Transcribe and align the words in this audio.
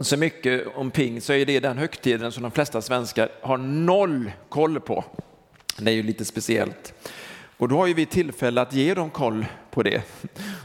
så 0.00 0.16
mycket 0.16 0.66
om 0.74 0.90
pingst 0.90 1.26
så 1.26 1.32
är 1.32 1.46
det 1.46 1.60
den 1.60 1.78
högtiden 1.78 2.32
som 2.32 2.42
de 2.42 2.52
flesta 2.52 2.82
svenskar 2.82 3.28
har 3.42 3.56
noll 3.58 4.32
koll 4.48 4.80
på. 4.80 5.04
Det 5.78 5.90
är 5.90 5.94
ju 5.94 6.02
lite 6.02 6.24
speciellt. 6.24 6.94
Och 7.62 7.68
då 7.68 7.76
har 7.76 7.86
ju 7.86 7.94
vi 7.94 8.06
tillfälle 8.06 8.60
att 8.60 8.72
ge 8.72 8.94
dem 8.94 9.10
koll 9.10 9.46
på 9.70 9.82
det. 9.82 10.02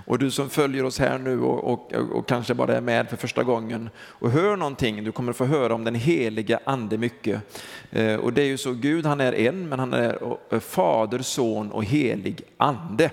Och 0.05 0.19
du 0.19 0.31
som 0.31 0.49
följer 0.49 0.83
oss 0.83 0.99
här 0.99 1.17
nu 1.17 1.41
och, 1.41 1.63
och, 1.63 1.93
och, 1.93 2.27
kanske 2.27 2.53
bara 2.53 2.77
är 2.77 2.81
med 2.81 3.09
för 3.09 3.17
första 3.17 3.43
gången 3.43 3.89
och 3.97 4.31
hör 4.31 4.55
någonting, 4.55 5.03
du 5.03 5.11
kommer 5.11 5.33
få 5.33 5.45
höra 5.45 5.75
om 5.75 5.83
den 5.83 5.95
heliga 5.95 6.59
ande 6.63 6.97
mycket. 6.97 7.41
Eh, 7.91 8.15
och 8.15 8.33
det 8.33 8.41
är 8.41 8.45
ju 8.45 8.57
så, 8.57 8.73
Gud 8.73 9.05
han 9.05 9.21
är 9.21 9.33
en, 9.33 9.69
men 9.69 9.79
han 9.79 9.93
är 9.93 10.37
eh, 10.51 10.59
fader, 10.59 11.19
son 11.19 11.71
och 11.71 11.83
helig 11.83 12.41
ande. 12.57 13.11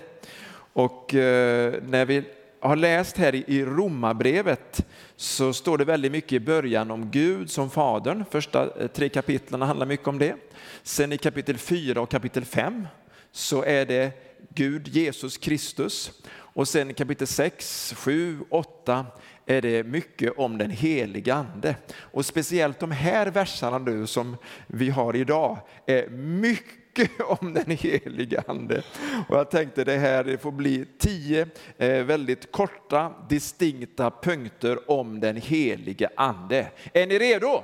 Och 0.72 1.14
eh, 1.14 1.74
när 1.82 2.04
vi 2.04 2.22
har 2.60 2.76
läst 2.76 3.16
här 3.16 3.34
i 3.34 3.64
Romarbrevet 3.64 4.86
så 5.16 5.52
står 5.52 5.78
det 5.78 5.84
väldigt 5.84 6.12
mycket 6.12 6.32
i 6.32 6.40
början 6.40 6.90
om 6.90 7.10
Gud 7.10 7.50
som 7.50 7.70
Fadern. 7.70 8.24
Första 8.30 8.88
tre 8.88 9.08
kapitlen 9.08 9.62
handlar 9.62 9.86
mycket 9.86 10.08
om 10.08 10.18
det. 10.18 10.34
Sen 10.82 11.12
i 11.12 11.18
kapitel 11.18 11.58
4 11.58 12.00
och 12.00 12.10
kapitel 12.10 12.44
5 12.44 12.86
så 13.34 13.62
är 13.62 13.86
det 13.86 14.12
Gud, 14.48 14.88
Jesus 14.88 15.36
Kristus. 15.36 16.12
Och 16.30 16.68
sen 16.68 16.90
i 16.90 16.94
kapitel 16.94 17.26
6, 17.26 17.94
7, 17.96 18.38
8 18.50 19.06
är 19.46 19.62
det 19.62 19.84
mycket 19.84 20.38
om 20.38 20.58
den 20.58 20.70
heliga 20.70 21.34
ande. 21.34 21.76
Och 21.96 22.26
speciellt 22.26 22.78
de 22.78 22.90
här 22.90 23.26
verserna 23.26 23.78
nu 23.78 24.06
som 24.06 24.36
vi 24.66 24.90
har 24.90 25.16
idag 25.16 25.58
är 25.86 26.08
mycket 26.08 27.10
om 27.40 27.54
den 27.54 27.70
heliga 27.70 28.44
ande. 28.46 28.82
Och 29.28 29.36
jag 29.36 29.50
tänkte 29.50 29.84
det 29.84 29.98
här 29.98 30.24
det 30.24 30.38
får 30.38 30.52
bli 30.52 30.86
tio 30.98 31.46
eh, 31.78 32.04
väldigt 32.04 32.52
korta 32.52 33.12
distinkta 33.28 34.10
punkter 34.10 34.90
om 34.90 35.20
den 35.20 35.36
heliga 35.36 36.10
ande. 36.16 36.68
Är 36.92 37.06
ni 37.06 37.18
redo? 37.18 37.62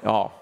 Ja, 0.00 0.41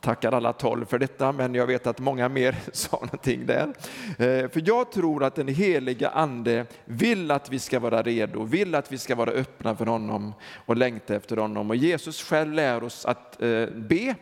tackar 0.00 0.32
alla 0.32 0.52
tolv 0.52 0.84
för 0.84 0.98
detta, 0.98 1.32
men 1.32 1.54
jag 1.54 1.66
vet 1.66 1.86
att 1.86 1.98
många 1.98 2.28
mer 2.28 2.56
sa 2.72 2.96
någonting 2.96 3.46
där. 3.46 3.72
Eh, 4.08 4.48
för 4.48 4.62
jag 4.68 4.92
tror 4.92 5.24
att 5.24 5.34
den 5.34 5.48
heliga 5.48 6.08
ande 6.08 6.66
vill 6.84 7.30
att 7.30 7.50
vi 7.50 7.58
ska 7.58 7.80
vara 7.80 8.02
redo, 8.02 8.42
vill 8.42 8.74
att 8.74 8.92
vi 8.92 8.98
ska 8.98 9.14
vara 9.14 9.30
öppna 9.30 9.76
för 9.76 9.86
honom 9.86 10.34
och 10.66 10.76
längta 10.76 11.14
efter 11.14 11.36
honom. 11.36 11.70
Och 11.70 11.76
Jesus 11.76 12.22
själv 12.22 12.52
lär 12.52 12.84
oss 12.84 13.06
att 13.06 13.42
eh, 13.42 13.66
be. 13.66 14.14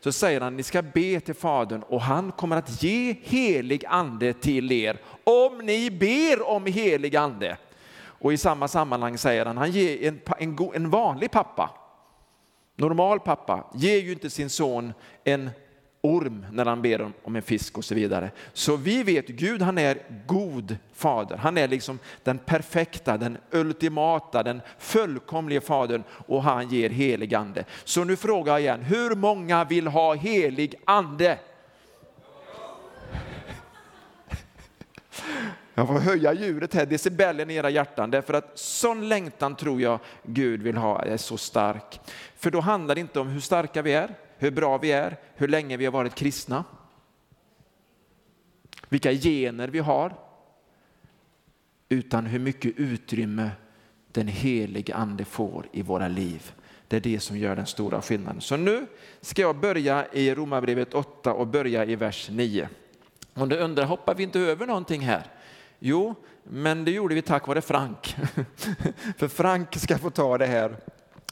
Så 0.00 0.12
säger 0.12 0.40
han, 0.40 0.56
ni 0.56 0.62
ska 0.62 0.82
be 0.82 1.20
till 1.20 1.34
Fadern 1.34 1.82
och 1.82 2.00
han 2.00 2.32
kommer 2.32 2.56
att 2.56 2.82
ge 2.82 3.16
helig 3.22 3.84
ande 3.88 4.32
till 4.32 4.72
er 4.72 4.98
om 5.24 5.58
ni 5.58 5.90
ber 5.90 6.48
om 6.48 6.66
helig 6.66 7.16
ande. 7.16 7.56
Och 8.02 8.32
i 8.32 8.36
samma 8.36 8.68
sammanhang 8.68 9.18
säger 9.18 9.46
han, 9.46 9.56
han 9.56 9.70
ger 9.70 10.08
en, 10.08 10.20
en, 10.38 10.58
en 10.74 10.90
vanlig 10.90 11.30
pappa 11.30 11.79
normal 12.80 13.20
pappa 13.20 13.64
ger 13.74 13.98
ju 13.98 14.12
inte 14.12 14.30
sin 14.30 14.50
son 14.50 14.92
en 15.24 15.50
orm 16.02 16.46
när 16.52 16.64
han 16.64 16.82
ber 16.82 17.12
om 17.22 17.36
en 17.36 17.42
fisk 17.42 17.78
och 17.78 17.84
så 17.84 17.94
vidare. 17.94 18.30
Så 18.52 18.76
vi 18.76 19.02
vet, 19.02 19.26
Gud 19.26 19.62
han 19.62 19.78
är 19.78 19.98
god 20.26 20.76
fader. 20.94 21.36
Han 21.36 21.58
är 21.58 21.68
liksom 21.68 21.98
den 22.22 22.38
perfekta, 22.38 23.16
den 23.16 23.38
ultimata, 23.50 24.42
den 24.42 24.60
fullkomliga 24.78 25.60
fadern 25.60 26.02
och 26.10 26.42
han 26.42 26.68
ger 26.68 26.90
helig 26.90 27.34
ande. 27.34 27.64
Så 27.84 28.04
nu 28.04 28.16
frågar 28.16 28.52
jag 28.52 28.60
igen, 28.60 28.82
hur 28.82 29.14
många 29.14 29.64
vill 29.64 29.86
ha 29.86 30.14
helig 30.14 30.74
ande? 30.84 31.38
Jag 35.80 35.88
får 35.88 35.98
höja 35.98 36.32
ljudet 36.32 36.74
här, 36.74 36.86
decibellen 36.86 37.50
i 37.50 37.54
era 37.54 37.70
hjärtan, 37.70 38.10
därför 38.10 38.34
att 38.34 38.58
sån 38.58 39.08
längtan 39.08 39.56
tror 39.56 39.80
jag 39.80 40.00
Gud 40.22 40.62
vill 40.62 40.76
ha, 40.76 41.02
är 41.02 41.16
så 41.16 41.36
stark. 41.36 42.00
För 42.36 42.50
då 42.50 42.60
handlar 42.60 42.94
det 42.94 43.00
inte 43.00 43.20
om 43.20 43.28
hur 43.28 43.40
starka 43.40 43.82
vi 43.82 43.92
är, 43.92 44.14
hur 44.38 44.50
bra 44.50 44.78
vi 44.78 44.92
är, 44.92 45.16
hur 45.34 45.48
länge 45.48 45.76
vi 45.76 45.84
har 45.84 45.92
varit 45.92 46.14
kristna, 46.14 46.64
vilka 48.88 49.12
gener 49.12 49.68
vi 49.68 49.78
har, 49.78 50.14
utan 51.88 52.26
hur 52.26 52.38
mycket 52.38 52.72
utrymme 52.76 53.50
den 54.12 54.28
helige 54.28 54.94
ande 54.94 55.24
får 55.24 55.66
i 55.72 55.82
våra 55.82 56.08
liv. 56.08 56.52
Det 56.88 56.96
är 56.96 57.00
det 57.00 57.20
som 57.20 57.38
gör 57.38 57.56
den 57.56 57.66
stora 57.66 58.02
skillnaden. 58.02 58.40
Så 58.40 58.56
nu 58.56 58.86
ska 59.20 59.42
jag 59.42 59.56
börja 59.56 60.06
i 60.12 60.34
Romarbrevet 60.34 60.94
8 60.94 61.32
och 61.32 61.46
börja 61.46 61.84
i 61.84 61.96
vers 61.96 62.28
9. 62.32 62.68
Om 63.34 63.48
du 63.48 63.56
undrar, 63.56 63.84
hoppar 63.84 64.14
vi 64.14 64.22
inte 64.22 64.40
över 64.40 64.66
någonting 64.66 65.00
här? 65.00 65.26
Jo, 65.82 66.14
men 66.44 66.84
det 66.84 66.90
gjorde 66.90 67.14
vi 67.14 67.22
tack 67.22 67.46
vare 67.46 67.60
Frank. 67.60 68.16
För 69.16 69.28
Frank 69.28 69.76
ska 69.76 69.98
få 69.98 70.10
ta 70.10 70.38
det 70.38 70.46
här 70.46 70.76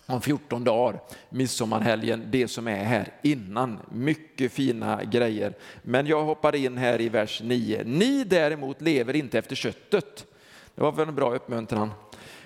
om 0.06 0.20
14 0.20 0.64
dagar, 0.64 1.00
midsommarhelgen, 1.30 2.24
det 2.30 2.48
som 2.48 2.68
är 2.68 2.84
här 2.84 3.12
innan. 3.22 3.78
Mycket 3.90 4.52
fina 4.52 5.04
grejer. 5.04 5.54
Men 5.82 6.06
jag 6.06 6.24
hoppar 6.24 6.54
in 6.54 6.78
här 6.78 7.00
i 7.00 7.08
vers 7.08 7.40
9. 7.44 7.82
Ni 7.84 8.24
däremot 8.24 8.80
lever 8.80 9.16
inte 9.16 9.38
efter 9.38 9.56
köttet. 9.56 10.26
Det 10.74 10.82
var 10.82 10.92
väl 10.92 11.08
en 11.08 11.14
bra 11.14 11.34
uppmuntran. 11.34 11.90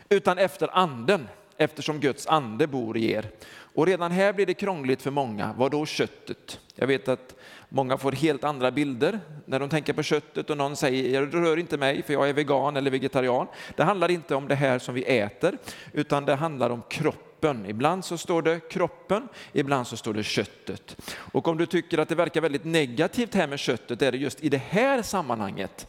Utan 0.08 0.38
efter 0.38 0.76
anden, 0.76 1.28
eftersom 1.56 2.00
Guds 2.00 2.26
ande 2.26 2.66
bor 2.66 2.96
i 2.96 3.10
er. 3.10 3.30
Och 3.74 3.86
redan 3.86 4.12
här 4.12 4.32
blir 4.32 4.46
det 4.46 4.54
krångligt 4.54 5.02
för 5.02 5.10
många. 5.10 5.54
Vad 5.58 5.70
då 5.70 5.86
köttet? 5.86 6.60
Jag 6.74 6.86
vet 6.86 7.08
att 7.08 7.34
Många 7.74 7.98
får 7.98 8.12
helt 8.12 8.44
andra 8.44 8.70
bilder 8.70 9.20
när 9.46 9.60
de 9.60 9.68
tänker 9.68 9.92
på 9.92 10.02
köttet 10.02 10.50
och 10.50 10.56
någon 10.56 10.76
säger 10.76 11.14
jag 11.14 11.34
rör 11.34 11.56
inte 11.56 11.76
mig 11.76 12.02
för 12.02 12.12
jag 12.12 12.28
är 12.28 12.32
vegan 12.32 12.76
eller 12.76 12.90
vegetarian. 12.90 13.46
Det 13.76 13.82
handlar 13.82 14.10
inte 14.10 14.34
om 14.34 14.48
det 14.48 14.54
här 14.54 14.78
som 14.78 14.94
vi 14.94 15.02
äter 15.02 15.58
utan 15.92 16.24
det 16.24 16.34
handlar 16.34 16.70
om 16.70 16.82
kroppen. 16.88 17.66
Ibland 17.66 18.04
så 18.04 18.18
står 18.18 18.42
det 18.42 18.60
kroppen, 18.70 19.28
ibland 19.52 19.86
så 19.86 19.96
står 19.96 20.14
det 20.14 20.22
köttet. 20.22 20.96
Och 21.14 21.48
om 21.48 21.58
du 21.58 21.66
tycker 21.66 21.98
att 21.98 22.08
det 22.08 22.14
verkar 22.14 22.40
väldigt 22.40 22.64
negativt 22.64 23.34
här 23.34 23.46
med 23.46 23.58
köttet 23.58 24.02
är 24.02 24.12
det 24.12 24.18
just 24.18 24.44
i 24.44 24.48
det 24.48 24.62
här 24.68 25.02
sammanhanget 25.02 25.86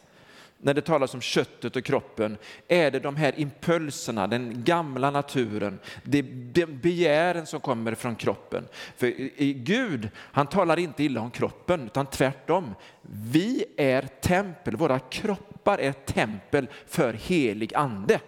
när 0.63 0.73
det 0.73 0.81
talas 0.81 1.13
om 1.13 1.21
köttet 1.21 1.75
och 1.75 1.83
kroppen 1.83 2.37
är 2.67 2.91
det 2.91 2.99
de 2.99 3.15
här 3.15 3.33
impulserna, 3.39 4.27
den 4.27 4.63
gamla 4.63 5.11
naturen, 5.11 5.79
den 6.03 6.79
begären 6.79 7.45
som 7.45 7.59
kommer 7.59 7.95
från 7.95 8.15
kroppen. 8.15 8.67
För 8.97 9.07
i 9.41 9.53
Gud, 9.53 10.09
han 10.17 10.47
talar 10.47 10.79
inte 10.79 11.03
illa 11.03 11.21
om 11.21 11.31
kroppen 11.31 11.85
utan 11.85 12.05
tvärtom. 12.05 12.75
Vi 13.01 13.65
är 13.77 14.01
tempel, 14.01 14.75
våra 14.75 14.99
kroppar 14.99 15.77
är 15.77 15.91
tempel 15.91 16.67
för 16.87 17.13
helig 17.13 17.75
ande. 17.75 18.19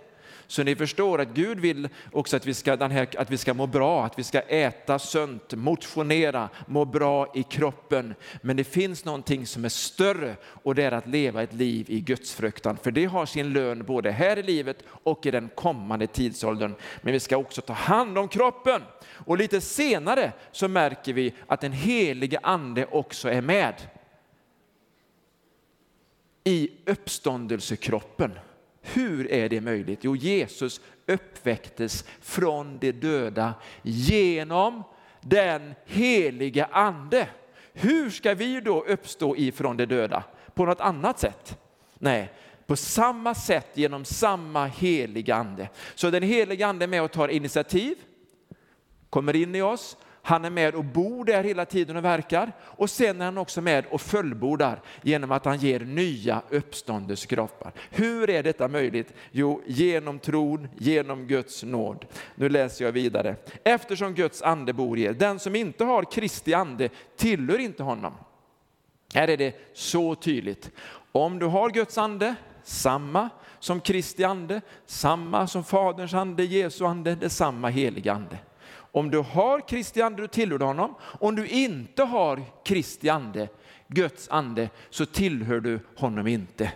Så 0.48 0.64
ni 0.64 0.76
förstår 0.76 1.22
att 1.22 1.28
Gud 1.28 1.60
vill 1.60 1.90
också 2.12 2.38
att 2.38 2.46
vi, 2.46 2.54
ska, 2.54 2.76
den 2.76 2.92
här, 2.92 3.08
att 3.18 3.32
vi 3.32 3.38
ska 3.38 3.54
må 3.54 3.68
bra, 3.68 4.06
att 4.06 4.20
vi 4.20 4.24
ska 4.24 4.40
äta 4.40 5.00
sunt, 5.00 5.54
motionera, 5.54 6.50
må 6.68 6.86
bra 6.86 7.32
i 7.34 7.44
kroppen. 7.44 8.16
Men 8.42 8.58
det 8.58 8.64
finns 8.64 9.06
någonting 9.06 9.48
som 9.48 9.66
är 9.66 9.70
större 9.70 10.36
och 10.44 10.76
det 10.76 10.84
är 10.84 10.92
att 10.92 11.08
leva 11.08 11.44
ett 11.44 11.54
liv 11.54 11.86
i 11.90 12.00
gudsfruktan. 12.00 12.78
För 12.78 12.92
det 12.92 13.06
har 13.06 13.26
sin 13.26 13.54
lön 13.54 13.84
både 13.84 14.12
här 14.12 14.38
i 14.38 14.44
livet 14.44 14.84
och 14.88 15.26
i 15.26 15.32
den 15.32 15.50
kommande 15.56 16.08
tidsåldern. 16.08 16.76
Men 17.02 17.14
vi 17.14 17.20
ska 17.20 17.38
också 17.38 17.62
ta 17.62 17.74
hand 17.74 18.18
om 18.18 18.28
kroppen. 18.28 18.82
Och 19.08 19.38
lite 19.38 19.62
senare 19.62 20.32
så 20.52 20.68
märker 20.68 21.14
vi 21.14 21.34
att 21.48 21.62
den 21.62 21.72
helige 21.72 22.40
ande 22.44 22.86
också 22.86 23.30
är 23.30 23.42
med 23.42 23.76
i 26.44 26.70
uppståndelsekroppen. 26.86 28.32
Hur 28.94 29.32
är 29.32 29.50
det 29.50 29.62
möjligt? 29.62 30.00
Jo, 30.04 30.16
Jesus 30.16 30.82
uppväcktes 31.08 32.06
från 32.22 32.78
de 32.78 32.92
döda 32.92 33.54
genom 33.82 34.84
den 35.22 35.76
heliga 35.86 36.66
ande. 36.66 37.28
Hur 37.74 38.10
ska 38.10 38.34
vi 38.34 38.62
då 38.62 38.84
uppstå 38.84 39.36
ifrån 39.36 39.78
de 39.78 39.86
döda? 39.86 40.24
På 40.54 40.66
något 40.66 40.82
annat 40.82 41.20
sätt? 41.20 41.58
Nej, 41.96 42.34
på 42.68 42.76
samma 42.76 43.36
sätt 43.36 43.68
genom 43.74 44.06
samma 44.06 44.66
heliga 44.66 45.36
ande. 45.36 45.70
Så 45.96 46.10
den 46.10 46.24
heliga 46.24 46.68
ande 46.68 46.86
är 46.86 46.88
med 46.88 47.04
och 47.04 47.12
tar 47.12 47.28
initiativ, 47.28 47.96
kommer 49.10 49.36
in 49.36 49.56
i 49.56 49.62
oss, 49.62 49.98
han 50.26 50.46
är 50.46 50.50
med 50.50 50.76
och 50.76 50.84
bor 50.84 51.26
där 51.26 51.44
hela 51.44 51.66
tiden 51.66 51.98
och 51.98 52.06
verkar. 52.06 52.52
Och 52.62 52.90
sen 52.90 53.22
är 53.22 53.26
han 53.26 53.38
också 53.38 53.62
med 53.62 53.86
och 53.86 54.02
fullbordar 54.02 54.82
genom 55.02 55.32
att 55.32 55.46
han 55.46 55.58
ger 55.58 55.80
nya 55.80 56.42
uppståndelsekroppar. 56.50 57.72
Hur 57.90 58.30
är 58.30 58.44
detta 58.44 58.68
möjligt? 58.68 59.14
Jo, 59.32 59.62
genom 59.66 60.20
tron, 60.20 60.68
genom 60.78 61.28
Guds 61.28 61.64
nåd. 61.64 62.06
Nu 62.36 62.50
läser 62.50 62.86
jag 62.86 62.92
vidare. 62.92 63.36
Eftersom 63.64 64.14
Guds 64.14 64.42
ande 64.42 64.74
bor 64.74 64.98
i 64.98 65.04
er, 65.04 65.14
den 65.14 65.40
som 65.40 65.56
inte 65.56 65.84
har 65.84 66.04
Kristi 66.04 66.54
ande 66.54 66.90
tillhör 67.16 67.60
inte 67.60 67.84
honom. 67.84 68.14
Här 69.14 69.28
är 69.28 69.38
det 69.38 69.56
så 69.74 70.16
tydligt. 70.16 70.72
Om 71.12 71.40
du 71.40 71.46
har 71.46 71.70
Guds 71.70 71.98
ande, 71.98 72.36
samma 72.64 73.30
som 73.60 73.82
Kristi 73.82 74.24
ande, 74.24 74.62
samma 74.86 75.48
som 75.48 75.64
Faderns 75.64 76.14
ande, 76.14 76.44
Jesu 76.44 76.86
ande, 76.86 77.16
det 77.16 77.26
är 77.26 77.30
samma 77.30 77.70
heliga 77.70 78.14
ande. 78.14 78.38
Om 78.96 79.12
du 79.12 79.18
har 79.18 79.68
Kristi 79.68 80.02
ande, 80.02 80.22
du 80.22 80.28
tillhör 80.28 80.60
honom. 80.60 80.96
Om 81.02 81.36
du 81.36 81.48
inte 81.48 82.04
har 82.04 82.42
Kristi 82.64 83.10
ande, 83.10 83.48
Guds 83.88 84.30
ande, 84.30 84.70
så 84.90 85.06
tillhör 85.06 85.60
du 85.60 85.80
honom 85.96 86.28
inte. 86.28 86.72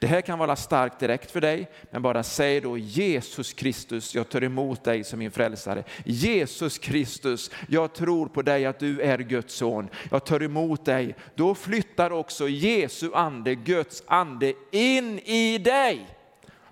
Det 0.00 0.06
här 0.06 0.20
kan 0.20 0.38
vara 0.38 0.56
starkt 0.56 0.98
direkt 0.98 1.30
för 1.30 1.40
dig, 1.40 1.70
men 1.90 2.02
bara 2.02 2.22
säg 2.22 2.60
då 2.60 2.78
Jesus 2.78 3.52
Kristus, 3.52 4.14
jag 4.14 4.28
tar 4.28 4.44
emot 4.44 4.84
dig 4.84 5.04
som 5.04 5.18
min 5.18 5.30
frälsare. 5.30 5.84
Jesus 6.04 6.78
Kristus, 6.78 7.50
jag 7.68 7.92
tror 7.92 8.26
på 8.26 8.42
dig 8.42 8.66
att 8.66 8.78
du 8.78 9.00
är 9.00 9.18
Guds 9.18 9.54
son. 9.54 9.88
Jag 10.10 10.24
tar 10.24 10.42
emot 10.42 10.84
dig. 10.84 11.14
Då 11.34 11.54
flyttar 11.54 12.10
också 12.10 12.48
Jesu 12.48 13.10
ande, 13.14 13.54
Guds 13.54 14.02
ande 14.06 14.52
in 14.70 15.18
i 15.18 15.58
dig. 15.58 16.06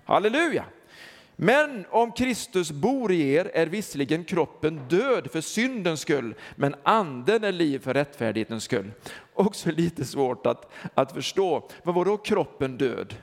Halleluja! 0.05 0.65
Men 1.35 1.85
om 1.89 2.11
Kristus 2.11 2.71
bor 2.71 3.11
i 3.11 3.33
er 3.33 3.51
är 3.53 3.67
visserligen 3.67 4.23
kroppen 4.23 4.87
död 4.89 5.31
för 5.31 5.41
syndens 5.41 6.01
skull, 6.01 6.35
men 6.55 6.75
anden 6.83 7.43
är 7.43 7.51
liv 7.51 7.79
för 7.79 7.93
rättfärdighetens 7.93 8.63
skull. 8.63 8.91
Också 9.33 9.71
lite 9.71 10.05
svårt 10.05 10.45
att, 10.45 10.71
att 10.93 11.11
förstå. 11.11 11.69
Vad 11.83 11.95
var 11.95 12.05
då 12.05 12.17
kroppen 12.17 12.77
död? 12.77 13.15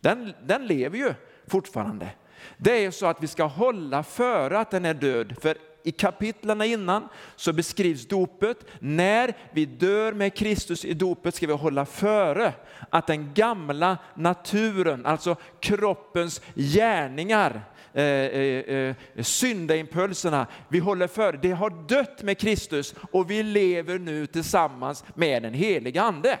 Den, 0.00 0.32
den 0.42 0.66
lever 0.66 0.98
ju 0.98 1.14
fortfarande. 1.46 2.08
Det 2.56 2.84
är 2.84 2.90
så 2.90 3.06
att 3.06 3.22
vi 3.22 3.26
ska 3.26 3.44
hålla 3.44 4.02
före 4.02 4.58
att 4.58 4.70
den 4.70 4.84
är 4.84 4.94
död, 4.94 5.34
för 5.40 5.56
i 5.84 5.92
kapitlen 5.92 6.62
innan 6.62 7.08
så 7.36 7.52
beskrivs 7.52 8.06
dopet. 8.06 8.64
När 8.78 9.36
vi 9.52 9.66
dör 9.66 10.12
med 10.12 10.34
Kristus 10.34 10.84
i 10.84 10.94
dopet 10.94 11.34
ska 11.34 11.46
vi 11.46 11.52
hålla 11.52 11.86
före 11.86 12.52
att 12.90 13.06
den 13.06 13.34
gamla 13.34 13.98
naturen, 14.14 15.06
alltså 15.06 15.36
kroppens 15.60 16.40
gärningar, 16.54 17.62
eh, 17.92 18.04
eh, 18.04 18.76
eh, 18.76 18.94
syndaimpulserna, 19.20 20.46
vi 20.68 20.78
håller 20.78 21.06
före. 21.06 21.38
Det 21.42 21.50
har 21.50 21.88
dött 21.88 22.22
med 22.22 22.38
Kristus 22.38 22.94
och 23.10 23.30
vi 23.30 23.42
lever 23.42 23.98
nu 23.98 24.26
tillsammans 24.26 25.04
med 25.14 25.42
den 25.42 25.54
helige 25.54 26.02
Ande. 26.02 26.38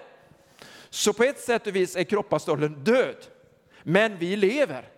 Så 0.90 1.12
på 1.12 1.22
ett 1.22 1.40
sätt 1.40 1.66
och 1.66 1.76
vis 1.76 1.96
är 1.96 2.04
kroppastollen 2.04 2.84
död, 2.84 3.16
men 3.82 4.18
vi 4.18 4.36
lever. 4.36 4.88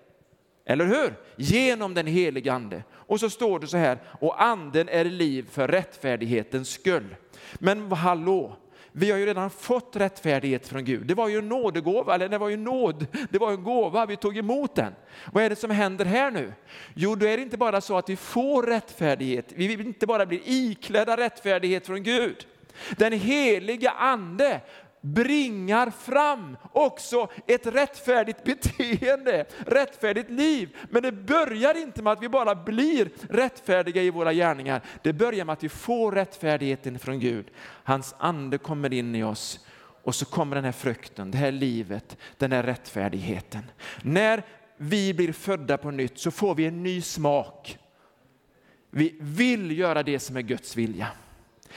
Eller 0.66 0.86
hur? 0.86 1.14
Genom 1.36 1.94
den 1.94 2.06
helige 2.06 2.52
Ande. 2.52 2.82
Och 3.06 3.20
så 3.20 3.30
står 3.30 3.58
det 3.58 3.66
så 3.66 3.76
här, 3.76 3.98
och 4.20 4.42
anden 4.42 4.88
är 4.88 5.04
liv 5.04 5.48
för 5.50 5.68
rättfärdighetens 5.68 6.68
skull. 6.68 7.16
Men 7.54 7.92
hallå, 7.92 8.56
vi 8.92 9.10
har 9.10 9.18
ju 9.18 9.26
redan 9.26 9.50
fått 9.50 9.96
rättfärdighet 9.96 10.68
från 10.68 10.84
Gud. 10.84 11.06
Det 11.06 11.14
var 11.14 11.28
ju 11.28 11.38
en 11.38 11.48
nådegåva, 11.48 12.14
eller 12.14 12.28
det 12.28 12.38
var 12.38 12.48
ju 12.48 12.56
nåd, 12.56 13.06
det 13.30 13.38
var 13.38 13.52
en 13.52 13.62
gåva, 13.62 14.06
vi 14.06 14.16
tog 14.16 14.38
emot 14.38 14.74
den. 14.74 14.92
Vad 15.32 15.44
är 15.44 15.50
det 15.50 15.56
som 15.56 15.70
händer 15.70 16.04
här 16.04 16.30
nu? 16.30 16.52
Jo, 16.94 17.14
då 17.14 17.26
är 17.26 17.36
det 17.36 17.42
inte 17.42 17.56
bara 17.56 17.80
så 17.80 17.98
att 17.98 18.08
vi 18.08 18.16
får 18.16 18.62
rättfärdighet, 18.62 19.52
vi 19.56 19.76
vill 19.76 19.86
inte 19.86 20.06
bara 20.06 20.26
bli 20.26 20.42
iklädda 20.44 21.16
rättfärdighet 21.16 21.86
från 21.86 22.02
Gud. 22.02 22.46
Den 22.96 23.12
heliga 23.12 23.90
ande 23.90 24.60
bringar 25.04 25.90
fram 25.90 26.56
också 26.72 27.28
ett 27.46 27.66
rättfärdigt 27.66 28.44
beteende, 28.44 29.44
rättfärdigt 29.66 30.30
liv. 30.30 30.76
Men 30.90 31.02
det 31.02 31.12
börjar 31.12 31.82
inte 31.82 32.02
med 32.02 32.12
att 32.12 32.22
vi 32.22 32.28
bara 32.28 32.54
blir 32.54 33.10
rättfärdiga 33.30 34.02
i 34.02 34.10
våra 34.10 34.32
gärningar. 34.32 34.82
Det 35.02 35.12
börjar 35.12 35.44
med 35.44 35.52
att 35.52 35.64
vi 35.64 35.68
får 35.68 36.12
rättfärdigheten 36.12 36.98
från 36.98 37.20
Gud. 37.20 37.50
Hans 37.84 38.14
ande 38.18 38.58
kommer 38.58 38.92
in 38.92 39.14
i 39.14 39.22
oss 39.22 39.66
och 40.04 40.14
så 40.14 40.24
kommer 40.24 40.56
den 40.56 40.64
här 40.64 40.72
frukten, 40.72 41.30
det 41.30 41.38
här 41.38 41.52
livet, 41.52 42.16
den 42.38 42.52
här 42.52 42.62
rättfärdigheten. 42.62 43.62
När 44.02 44.42
vi 44.76 45.14
blir 45.14 45.32
födda 45.32 45.78
på 45.78 45.90
nytt 45.90 46.18
så 46.18 46.30
får 46.30 46.54
vi 46.54 46.66
en 46.66 46.82
ny 46.82 47.02
smak. 47.02 47.78
Vi 48.90 49.16
vill 49.20 49.78
göra 49.78 50.02
det 50.02 50.18
som 50.18 50.36
är 50.36 50.42
Guds 50.42 50.76
vilja. 50.76 51.08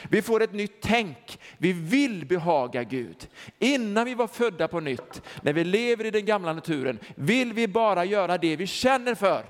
Vi 0.10 0.22
får 0.22 0.44
ett 0.44 0.54
nytt 0.54 0.82
tänk. 0.82 1.40
Vi 1.58 1.74
vill 1.74 2.26
behaga 2.26 2.84
Gud. 2.84 3.28
Innan 3.60 4.06
vi 4.06 4.14
var 4.14 4.28
födda 4.28 4.68
på 4.68 4.80
nytt, 4.80 5.22
när 5.42 5.54
vi 5.54 5.64
lever 5.64 6.06
i 6.06 6.12
den 6.12 6.26
gamla 6.26 6.54
naturen, 6.54 7.00
vill 7.16 7.54
vi 7.54 7.68
bara 7.68 8.06
göra 8.06 8.38
det 8.38 8.56
vi 8.56 8.68
känner 8.68 9.16
för. 9.16 9.46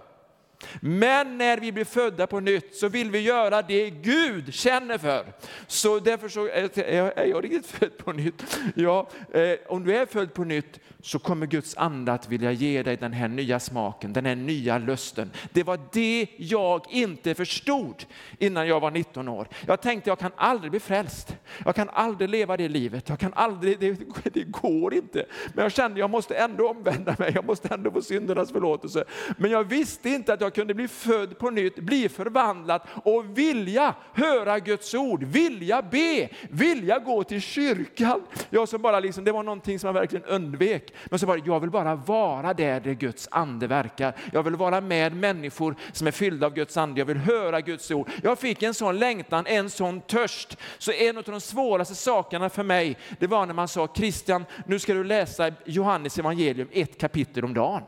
Men 0.82 1.38
när 1.38 1.58
vi 1.58 1.72
blir 1.72 1.86
födda 1.86 2.28
på 2.28 2.40
nytt 2.40 2.76
så 2.76 2.88
vill 2.88 3.12
vi 3.12 3.20
göra 3.20 3.62
det 3.62 3.90
Gud 3.90 4.54
känner 4.54 4.98
för. 4.98 5.26
Så 5.68 6.00
därför 6.00 6.30
så 6.30 6.48
eh, 6.48 6.70
är 7.16 7.26
jag 7.26 7.44
riktigt 7.44 7.68
född 7.68 7.98
på 7.98 8.14
nytt. 8.14 8.60
Ja, 8.76 9.10
eh, 9.34 9.54
om 9.68 9.84
du 9.84 9.98
är 9.98 10.06
född 10.06 10.34
på 10.34 10.44
nytt 10.44 10.80
så 11.08 11.20
kommer 11.20 11.46
Guds 11.46 11.78
ande 11.78 12.14
att 12.14 12.30
vilja 12.30 12.52
ge 12.52 12.84
dig 12.84 12.98
den 12.98 13.14
här 13.14 13.28
nya 13.28 13.60
smaken, 13.60 14.14
den 14.14 14.26
här 14.26 14.36
nya 14.36 14.78
lusten. 14.78 15.32
Det 15.52 15.64
var 15.64 15.80
det 15.92 16.28
jag 16.38 16.86
inte 16.90 17.36
förstod 17.36 18.06
innan 18.40 18.68
jag 18.68 18.80
var 18.80 18.92
19 18.92 19.28
år. 19.28 19.48
Jag 19.68 19.82
tänkte 19.82 20.10
jag 20.10 20.20
kan 20.20 20.32
aldrig 20.36 20.72
bli 20.72 20.80
frälst. 20.80 21.36
Jag 21.66 21.76
kan 21.76 21.90
aldrig 21.90 22.30
leva 22.30 22.58
det 22.58 22.70
livet. 22.70 23.10
Jag 23.10 23.20
kan 23.20 23.34
aldrig, 23.34 23.80
det, 23.80 23.98
det 24.34 24.44
går 24.44 24.94
inte. 24.94 25.26
Men 25.54 25.64
jag 25.64 25.72
kände 25.72 26.00
jag 26.00 26.10
måste 26.10 26.36
ändå 26.36 26.70
omvända 26.70 27.16
mig. 27.20 27.32
Jag 27.36 27.46
måste 27.46 27.74
ändå 27.74 27.92
få 27.92 28.02
syndernas 28.02 28.52
förlåtelse. 28.52 29.04
Men 29.38 29.52
jag 29.52 29.64
visste 29.64 30.10
inte 30.10 30.34
att 30.34 30.42
jag 30.42 30.54
kunde 30.54 30.74
bli 30.74 30.88
född 30.88 31.40
på 31.40 31.50
nytt, 31.50 31.76
bli 31.76 32.10
förvandlad 32.10 32.82
och 33.04 33.38
vilja 33.38 33.96
höra 34.14 34.60
Guds 34.60 34.94
ord, 34.94 35.24
vilja 35.24 35.82
be, 35.82 36.30
vilja 36.50 37.00
gå 37.00 37.24
till 37.24 37.42
kyrkan. 37.42 38.22
Jag 38.50 38.70
som 38.70 38.82
bara 38.82 39.00
liksom, 39.00 39.24
det 39.24 39.32
var 39.32 39.44
någonting 39.44 39.80
som 39.80 39.88
jag 39.88 39.94
verkligen 39.94 40.26
undvek. 40.26 40.94
Men 41.06 41.20
så 41.20 41.26
bara, 41.26 41.38
jag 41.46 41.60
vill 41.60 41.70
bara 41.70 41.96
vara 41.96 42.54
där, 42.54 42.80
där 42.80 42.94
Guds 42.94 43.28
ande 43.32 43.68
verkar. 43.68 44.14
Jag 44.34 44.44
vill 44.44 44.56
vara 44.56 44.82
med 44.82 45.16
människor 45.16 45.76
som 45.92 46.08
är 46.08 46.12
fyllda 46.12 46.46
av 46.46 46.54
Guds 46.54 46.78
ande. 46.78 47.02
Jag 47.02 47.06
vill 47.06 47.18
höra 47.18 47.62
Guds 47.62 47.92
ord. 47.92 48.10
Jag 48.24 48.40
fick 48.40 48.64
en 48.64 48.74
sån 48.74 49.00
längtan, 49.00 49.46
en 49.48 49.70
sån 49.70 50.02
törst. 50.02 50.58
Så 50.78 50.92
en 50.92 51.18
av 51.18 51.24
de 51.24 51.42
svåraste 51.42 51.96
sakerna 51.96 52.50
för 52.50 52.64
mig, 52.64 52.98
det 53.20 53.28
var 53.28 53.46
när 53.46 53.54
man 53.54 53.68
sa 53.68 53.88
Christian, 53.96 54.46
nu 54.66 54.80
ska 54.80 54.94
du 54.94 55.04
läsa 55.04 55.52
Johannes 55.66 56.20
evangelium 56.20 56.68
ett 56.72 56.98
kapitel 56.98 57.46
om 57.46 57.54
dagen. 57.54 57.84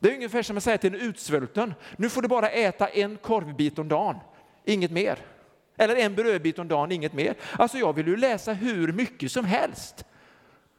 Det 0.00 0.10
är 0.10 0.14
ungefär 0.14 0.42
som 0.42 0.56
att 0.56 0.62
säga 0.62 0.78
till 0.78 0.94
en 0.94 1.00
utsvulten, 1.00 1.74
nu 1.96 2.08
får 2.08 2.22
du 2.22 2.28
bara 2.28 2.48
äta 2.48 2.88
en 2.88 3.16
korvbit 3.16 3.78
om 3.78 3.88
dagen, 3.88 4.16
inget 4.64 4.90
mer. 4.90 5.18
Eller 5.76 5.96
en 5.96 6.14
brödbit 6.14 6.58
om 6.58 6.68
dagen, 6.68 6.92
inget 6.92 7.12
mer. 7.12 7.34
Alltså 7.52 7.78
jag 7.78 7.92
vill 7.92 8.06
ju 8.06 8.16
läsa 8.16 8.52
hur 8.52 8.92
mycket 8.92 9.32
som 9.32 9.44
helst. 9.44 10.04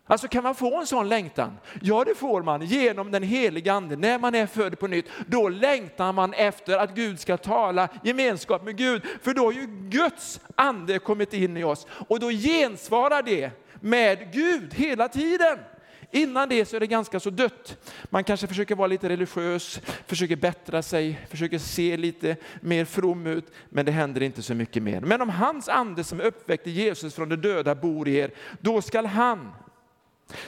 Alltså 0.07 0.27
kan 0.27 0.43
man 0.43 0.55
få 0.55 0.79
en 0.79 0.87
sån 0.87 1.09
längtan? 1.09 1.57
Ja, 1.81 2.03
det 2.03 2.15
får 2.15 2.43
man 2.43 2.61
genom 2.61 3.11
den 3.11 3.23
heliga 3.23 3.73
ande. 3.73 3.95
När 3.95 4.19
man 4.19 4.35
är 4.35 4.47
född 4.47 4.79
på 4.79 4.87
nytt, 4.87 5.05
då 5.27 5.49
längtar 5.49 6.13
man 6.13 6.33
efter 6.33 6.77
att 6.77 6.95
Gud 6.95 7.19
ska 7.19 7.37
tala 7.37 7.89
gemenskap 8.03 8.63
med 8.63 8.77
Gud. 8.77 9.01
För 9.21 9.33
då 9.33 9.45
har 9.45 9.51
ju 9.51 9.67
Guds 9.89 10.39
ande 10.55 10.99
kommit 10.99 11.33
in 11.33 11.57
i 11.57 11.63
oss 11.63 11.87
och 12.07 12.19
då 12.19 12.29
gensvarar 12.29 13.23
det 13.23 13.51
med 13.81 14.33
Gud 14.33 14.73
hela 14.73 15.07
tiden. 15.07 15.57
Innan 16.11 16.49
det 16.49 16.65
så 16.65 16.75
är 16.75 16.79
det 16.79 16.87
ganska 16.87 17.19
så 17.19 17.29
dött. 17.29 17.77
Man 18.09 18.23
kanske 18.23 18.47
försöker 18.47 18.75
vara 18.75 18.87
lite 18.87 19.09
religiös, 19.09 19.79
försöker 20.07 20.35
bättra 20.35 20.81
sig, 20.81 21.19
försöker 21.29 21.59
se 21.59 21.97
lite 21.97 22.35
mer 22.61 22.85
from 22.85 23.27
ut, 23.27 23.51
men 23.69 23.85
det 23.85 23.91
händer 23.91 24.23
inte 24.23 24.41
så 24.41 24.53
mycket 24.53 24.83
mer. 24.83 25.01
Men 25.01 25.21
om 25.21 25.29
hans 25.29 25.69
ande 25.69 26.03
som 26.03 26.21
uppväckte 26.21 26.69
Jesus 26.69 27.15
från 27.15 27.29
de 27.29 27.35
döda 27.35 27.75
bor 27.75 28.07
i 28.07 28.15
er, 28.15 28.31
då 28.61 28.81
skall 28.81 29.05
han 29.05 29.51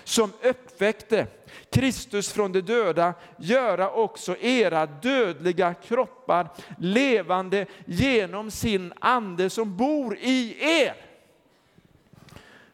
som 0.03 0.31
uppväckte 0.43 1.27
Kristus 1.71 2.31
från 2.31 2.51
de 2.51 2.61
döda 2.61 3.13
göra 3.37 3.91
också 3.91 4.37
era 4.37 4.85
dödliga 4.85 5.73
kroppar 5.73 6.47
levande 6.77 7.65
genom 7.85 8.51
sin 8.51 8.93
ande 8.99 9.49
som 9.49 9.77
bor 9.77 10.17
i 10.21 10.57
er. 10.59 10.95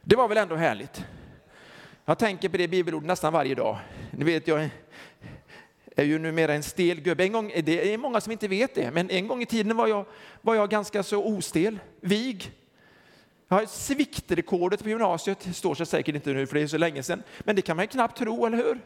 Det 0.01 0.15
var 0.15 0.27
väl 0.27 0.37
ändå 0.37 0.55
härligt? 0.55 1.03
Jag 2.05 2.17
tänker 2.17 2.49
på 2.49 2.57
det 2.57 2.67
bibelordet 2.67 3.07
nästan 3.07 3.33
varje 3.33 3.55
dag. 3.55 3.77
Ni 4.11 4.25
vet, 4.25 4.47
jag 4.47 4.69
är 5.95 6.03
ju 6.03 6.19
numera 6.19 6.53
en 6.53 6.63
stel 6.63 7.01
gubbe. 7.01 7.23
En 7.23 7.31
gång, 7.31 7.51
det 7.63 7.93
är 7.93 7.97
många 7.97 8.21
som 8.21 8.31
inte 8.31 8.47
vet 8.47 8.75
det, 8.75 8.91
men 8.91 9.09
en 9.09 9.27
gång 9.27 9.41
i 9.41 9.45
tiden 9.45 9.77
var 9.77 9.87
jag, 9.87 10.05
var 10.41 10.55
jag 10.55 10.69
ganska 10.69 11.03
så 11.03 11.23
ostel, 11.23 11.79
vig. 12.01 12.51
Ja, 13.47 13.67
sviktrekordet 13.67 14.83
på 14.83 14.89
gymnasiet, 14.89 15.47
står 15.55 15.75
sig 15.75 15.85
säkert 15.85 16.15
inte 16.15 16.33
nu 16.33 16.47
för 16.47 16.55
det 16.55 16.61
är 16.61 16.67
så 16.67 16.77
länge 16.77 17.03
sedan, 17.03 17.23
men 17.39 17.55
det 17.55 17.61
kan 17.61 17.75
man 17.75 17.83
ju 17.83 17.87
knappt 17.87 18.17
tro, 18.17 18.45
eller 18.45 18.57
hur? 18.57 18.79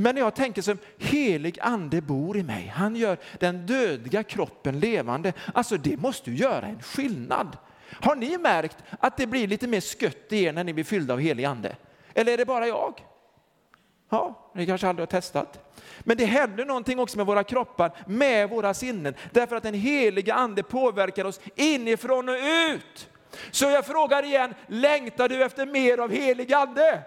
Men 0.00 0.16
jag 0.16 0.34
tänker 0.34 0.62
som 0.62 0.78
helig 0.98 1.58
ande 1.60 2.00
bor 2.00 2.36
i 2.36 2.42
mig. 2.42 2.72
Han 2.76 2.96
gör 2.96 3.18
den 3.38 3.66
dödliga 3.66 4.22
kroppen 4.22 4.80
levande. 4.80 5.32
Alltså 5.54 5.76
det 5.76 5.96
måste 5.96 6.30
ju 6.30 6.36
göra 6.36 6.66
en 6.66 6.82
skillnad. 6.82 7.56
Har 7.90 8.16
ni 8.16 8.38
märkt 8.38 8.76
att 9.00 9.16
det 9.16 9.26
blir 9.26 9.46
lite 9.46 9.66
mer 9.66 9.80
skött 9.80 10.32
i 10.32 10.44
er 10.44 10.52
när 10.52 10.64
ni 10.64 10.72
blir 10.72 10.84
fyllda 10.84 11.14
av 11.14 11.20
helig 11.20 11.44
ande? 11.44 11.76
Eller 12.14 12.32
är 12.32 12.36
det 12.36 12.44
bara 12.44 12.66
jag? 12.66 13.04
Ja, 14.10 14.50
ni 14.54 14.66
kanske 14.66 14.88
aldrig 14.88 15.02
har 15.02 15.20
testat. 15.20 15.74
Men 16.00 16.16
det 16.16 16.24
händer 16.24 16.64
någonting 16.64 16.98
också 16.98 17.16
med 17.16 17.26
våra 17.26 17.44
kroppar, 17.44 17.92
med 18.06 18.50
våra 18.50 18.74
sinnen, 18.74 19.14
därför 19.32 19.56
att 19.56 19.62
den 19.62 19.74
heliga 19.74 20.34
ande 20.34 20.62
påverkar 20.62 21.24
oss 21.24 21.40
inifrån 21.54 22.28
och 22.28 22.36
ut. 22.70 23.08
Så 23.50 23.64
jag 23.64 23.86
frågar 23.86 24.22
igen, 24.22 24.54
längtar 24.66 25.28
du 25.28 25.44
efter 25.44 25.66
mer 25.66 25.98
av 25.98 26.10
helig 26.10 26.52
ande? 26.52 27.02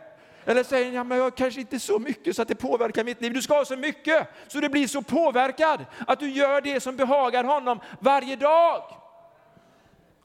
Eller 0.45 0.63
säger 0.63 0.91
ja, 0.91 1.03
men 1.03 1.17
jag 1.17 1.37
kanske 1.37 1.61
inte 1.61 1.79
så 1.79 1.99
mycket 1.99 2.35
så 2.35 2.41
att 2.41 2.47
det 2.47 2.55
påverkar 2.55 3.03
mitt 3.03 3.21
liv. 3.21 3.33
Du 3.33 3.41
ska 3.41 3.57
ha 3.57 3.65
så 3.65 3.77
mycket 3.77 4.27
så 4.47 4.59
du 4.59 4.69
blir 4.69 4.87
så 4.87 5.01
påverkad 5.01 5.85
att 6.07 6.19
du 6.19 6.29
gör 6.29 6.61
det 6.61 6.79
som 6.79 6.95
behagar 6.95 7.43
honom 7.43 7.79
varje 7.99 8.35
dag. 8.35 8.83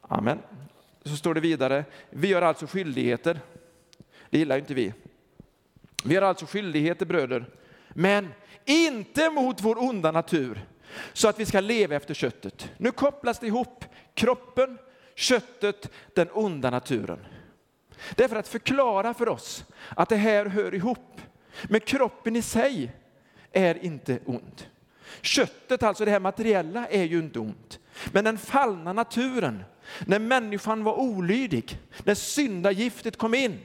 Amen. 0.00 0.38
Så 1.04 1.16
står 1.16 1.34
det 1.34 1.40
vidare, 1.40 1.84
vi 2.10 2.32
har 2.32 2.42
alltså 2.42 2.66
skyldigheter. 2.66 3.40
Det 4.30 4.38
gillar 4.38 4.58
inte 4.58 4.74
vi. 4.74 4.92
Vi 6.04 6.14
har 6.14 6.22
alltså 6.22 6.46
skyldigheter 6.46 7.06
bröder, 7.06 7.46
men 7.88 8.32
inte 8.64 9.30
mot 9.30 9.60
vår 9.60 9.78
onda 9.78 10.12
natur 10.12 10.66
så 11.12 11.28
att 11.28 11.40
vi 11.40 11.46
ska 11.46 11.60
leva 11.60 11.94
efter 11.94 12.14
köttet. 12.14 12.70
Nu 12.76 12.90
kopplas 12.90 13.38
det 13.38 13.46
ihop, 13.46 13.84
kroppen, 14.14 14.78
köttet, 15.16 15.90
den 16.14 16.28
onda 16.32 16.70
naturen. 16.70 17.18
Det 18.14 18.24
är 18.24 18.28
för 18.28 18.36
att 18.36 18.48
förklara 18.48 19.14
för 19.14 19.28
oss 19.28 19.64
att 19.88 20.08
det 20.08 20.16
här 20.16 20.46
hör 20.46 20.74
ihop. 20.74 21.20
Men 21.68 21.80
kroppen 21.80 22.36
i 22.36 22.42
sig 22.42 22.92
är 23.52 23.84
inte 23.84 24.18
ond. 24.24 24.62
Köttet, 25.20 25.82
alltså 25.82 26.04
det 26.04 26.10
här 26.10 26.20
materiella, 26.20 26.86
är 26.86 27.04
ju 27.04 27.18
inte 27.18 27.38
ont. 27.38 27.78
Men 28.12 28.24
den 28.24 28.38
fallna 28.38 28.92
naturen, 28.92 29.64
när 30.06 30.18
människan 30.18 30.84
var 30.84 30.94
olydig, 30.94 31.78
när 32.04 32.14
syndagiftet 32.14 33.16
kom 33.16 33.34
in, 33.34 33.60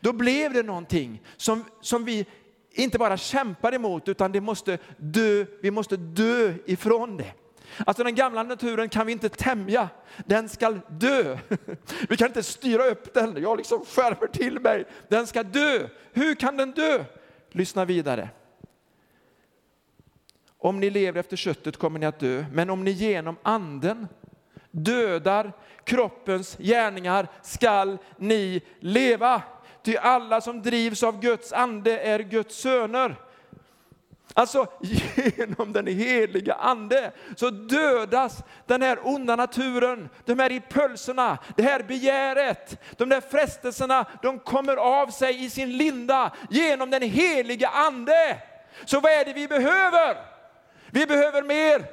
då 0.00 0.12
blev 0.12 0.52
det 0.52 0.62
någonting 0.62 1.22
som, 1.36 1.64
som 1.80 2.04
vi 2.04 2.26
inte 2.72 2.98
bara 2.98 3.16
kämpar 3.16 3.74
emot, 3.74 4.08
utan 4.08 4.32
det 4.32 4.40
måste 4.40 4.78
dö, 4.96 5.46
vi 5.62 5.70
måste 5.70 5.96
dö 5.96 6.54
ifrån 6.66 7.16
det. 7.16 7.32
Alltså 7.86 8.04
den 8.04 8.14
gamla 8.14 8.42
naturen 8.42 8.88
kan 8.88 9.06
vi 9.06 9.12
inte 9.12 9.28
tämja, 9.28 9.88
den 10.26 10.48
ska 10.48 10.70
dö. 10.88 11.38
Vi 12.08 12.16
kan 12.16 12.26
inte 12.26 12.42
styra 12.42 12.86
upp 12.86 13.14
den, 13.14 13.42
jag 13.42 13.56
liksom 13.56 13.84
skärper 13.84 14.26
till 14.26 14.60
mig. 14.60 14.84
Den 15.08 15.26
ska 15.26 15.42
dö. 15.42 15.88
Hur 16.12 16.34
kan 16.34 16.56
den 16.56 16.70
dö? 16.70 17.04
Lyssna 17.50 17.84
vidare. 17.84 18.28
Om 20.58 20.80
ni 20.80 20.90
lever 20.90 21.20
efter 21.20 21.36
köttet 21.36 21.76
kommer 21.76 21.98
ni 21.98 22.06
att 22.06 22.18
dö, 22.18 22.44
men 22.52 22.70
om 22.70 22.84
ni 22.84 22.90
genom 22.90 23.36
anden 23.42 24.08
dödar 24.70 25.52
kroppens 25.84 26.56
gärningar 26.58 27.28
skall 27.42 27.98
ni 28.16 28.62
leva. 28.80 29.42
Ty 29.82 29.96
alla 29.96 30.40
som 30.40 30.62
drivs 30.62 31.02
av 31.02 31.20
Guds 31.20 31.52
ande 31.52 31.98
är 31.98 32.18
Guds 32.18 32.56
söner. 32.56 33.16
Alltså 34.34 34.66
genom 35.36 35.72
den 35.72 35.86
heliga 35.86 36.54
ande 36.54 37.12
så 37.36 37.50
dödas 37.50 38.42
den 38.66 38.82
här 38.82 38.98
onda 39.02 39.36
naturen, 39.36 40.08
de 40.24 40.38
här 40.38 40.52
impulserna, 40.52 41.38
det 41.56 41.62
här 41.62 41.82
begäret, 41.82 42.80
de 42.96 43.08
där 43.08 43.20
frestelserna, 43.20 44.06
de 44.22 44.38
kommer 44.38 44.76
av 44.76 45.06
sig 45.06 45.44
i 45.44 45.50
sin 45.50 45.76
linda 45.76 46.32
genom 46.50 46.90
den 46.90 47.02
heliga 47.02 47.68
ande. 47.68 48.42
Så 48.84 49.00
vad 49.00 49.12
är 49.12 49.24
det 49.24 49.32
vi 49.32 49.48
behöver? 49.48 50.16
Vi 50.90 51.06
behöver 51.06 51.42
mer. 51.42 51.84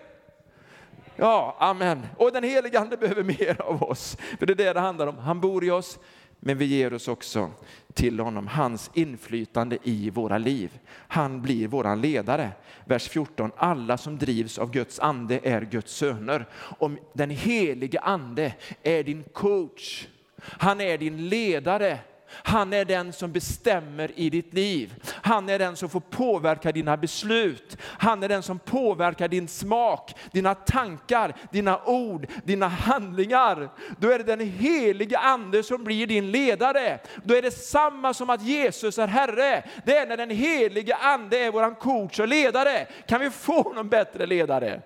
Ja, 1.16 1.58
amen. 1.60 2.08
Och 2.18 2.32
den 2.32 2.44
heliga 2.44 2.80
ande 2.80 2.98
behöver 2.98 3.24
mer 3.24 3.62
av 3.62 3.84
oss. 3.84 4.18
För 4.40 4.46
det 4.46 4.54
är 4.54 4.56
det 4.56 4.74
det 4.74 4.80
handlar 4.80 5.08
om. 5.08 5.18
Han 5.18 5.42
bor 5.42 5.64
i 5.64 5.72
oss, 5.72 6.00
men 6.40 6.58
vi 6.58 6.66
ger 6.66 6.94
oss 6.94 7.08
också 7.08 7.52
till 7.94 8.20
honom, 8.20 8.48
hans 8.48 8.92
inflytande 8.94 9.78
i 9.84 10.10
våra 10.10 10.38
liv. 10.38 10.80
Han 10.90 11.42
blir 11.42 11.68
våran 11.68 12.02
ledare. 12.02 12.52
Vers 12.86 13.10
14, 13.10 13.52
alla 13.58 13.98
som 13.98 14.18
drivs 14.18 14.58
av 14.58 14.72
Guds 14.72 15.00
ande 15.00 15.40
är 15.44 15.62
Guds 15.62 15.94
söner. 15.94 16.46
Om 16.80 16.98
den 17.14 17.30
helige 17.30 18.00
ande 18.00 18.54
är 18.84 19.04
din 19.04 19.24
coach, 19.24 20.08
han 20.42 20.82
är 20.82 20.98
din 20.98 21.30
ledare, 21.30 22.00
han 22.32 22.74
är 22.74 22.86
den 22.86 23.14
som 23.14 23.32
bestämmer 23.32 24.12
i 24.20 24.30
ditt 24.30 24.54
liv. 24.54 24.94
Han 25.22 25.50
är 25.50 25.60
den 25.60 25.76
som 25.76 25.90
får 25.90 26.00
påverka 26.00 26.72
dina 26.72 26.98
beslut. 26.98 27.78
Han 27.82 28.24
är 28.24 28.30
den 28.30 28.44
som 28.44 28.60
påverkar 28.60 29.28
din 29.28 29.48
smak, 29.48 30.16
dina 30.32 30.56
tankar, 30.56 31.36
dina 31.52 31.80
ord, 31.86 32.28
dina 32.44 32.68
handlingar. 32.68 33.70
Då 34.00 34.12
är 34.12 34.18
det 34.18 34.24
den 34.24 34.40
helige 34.40 35.18
ande 35.18 35.64
som 35.64 35.84
blir 35.84 36.08
din 36.08 36.32
ledare. 36.32 37.00
Då 37.24 37.36
är 37.36 37.42
det 37.42 37.52
samma 37.52 38.14
som 38.14 38.30
att 38.30 38.42
Jesus 38.42 38.98
är 38.98 39.08
Herre. 39.08 39.64
Det 39.86 39.98
är 39.98 40.08
när 40.08 40.18
den 40.18 40.30
helige 40.30 40.96
ande 40.96 41.38
är 41.38 41.52
våran 41.52 41.76
coach 41.76 42.20
och 42.20 42.28
ledare. 42.28 42.88
Kan 43.08 43.20
vi 43.20 43.30
få 43.30 43.74
någon 43.74 43.90
bättre 43.90 44.26
ledare? 44.26 44.82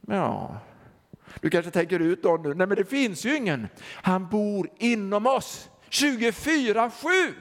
Ja, 0.00 0.56
du 1.40 1.50
kanske 1.50 1.70
tänker 1.70 2.00
ut 2.00 2.22
då 2.22 2.36
nu, 2.36 2.54
nej 2.54 2.66
men 2.66 2.76
det 2.76 2.84
finns 2.84 3.24
ju 3.24 3.36
ingen. 3.36 3.68
Han 3.94 4.28
bor 4.28 4.68
inom 4.78 5.26
oss 5.26 5.68
24-7. 5.90 7.34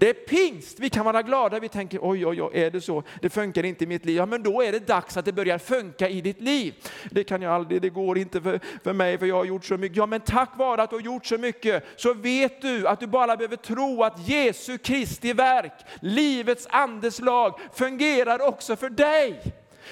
Det 0.00 0.08
är 0.08 0.14
pingst, 0.14 0.80
vi 0.80 0.90
kan 0.90 1.04
vara 1.04 1.22
glada, 1.22 1.60
vi 1.60 1.68
tänker 1.68 1.98
oj, 2.02 2.26
oj, 2.26 2.42
oj, 2.42 2.50
är 2.54 2.70
det 2.70 2.80
så? 2.80 3.02
Det 3.22 3.30
funkar 3.30 3.64
inte 3.64 3.84
i 3.84 3.86
mitt 3.86 4.04
liv. 4.04 4.16
Ja, 4.16 4.26
men 4.26 4.42
då 4.42 4.62
är 4.62 4.72
det 4.72 4.86
dags 4.86 5.16
att 5.16 5.24
det 5.24 5.32
börjar 5.32 5.58
funka 5.58 6.08
i 6.08 6.20
ditt 6.20 6.40
liv. 6.40 6.74
Det 7.10 7.24
kan 7.24 7.42
jag 7.42 7.52
aldrig, 7.52 7.82
det 7.82 7.90
går 7.90 8.18
inte 8.18 8.40
för, 8.40 8.60
för 8.84 8.92
mig 8.92 9.18
för 9.18 9.26
jag 9.26 9.34
har 9.34 9.44
gjort 9.44 9.64
så 9.64 9.76
mycket. 9.76 9.96
Ja, 9.96 10.06
men 10.06 10.20
tack 10.20 10.50
vare 10.56 10.82
att 10.82 10.90
du 10.90 10.96
har 10.96 11.02
gjort 11.02 11.26
så 11.26 11.38
mycket 11.38 11.84
så 11.96 12.14
vet 12.14 12.62
du 12.62 12.88
att 12.88 13.00
du 13.00 13.06
bara 13.06 13.36
behöver 13.36 13.56
tro 13.56 14.02
att 14.02 14.28
Jesu 14.28 14.78
Kristi 14.78 15.32
verk, 15.32 15.72
livets 16.00 16.66
andes 16.70 17.20
lag, 17.20 17.60
fungerar 17.72 18.48
också 18.48 18.76
för 18.76 18.90
dig. 18.90 19.42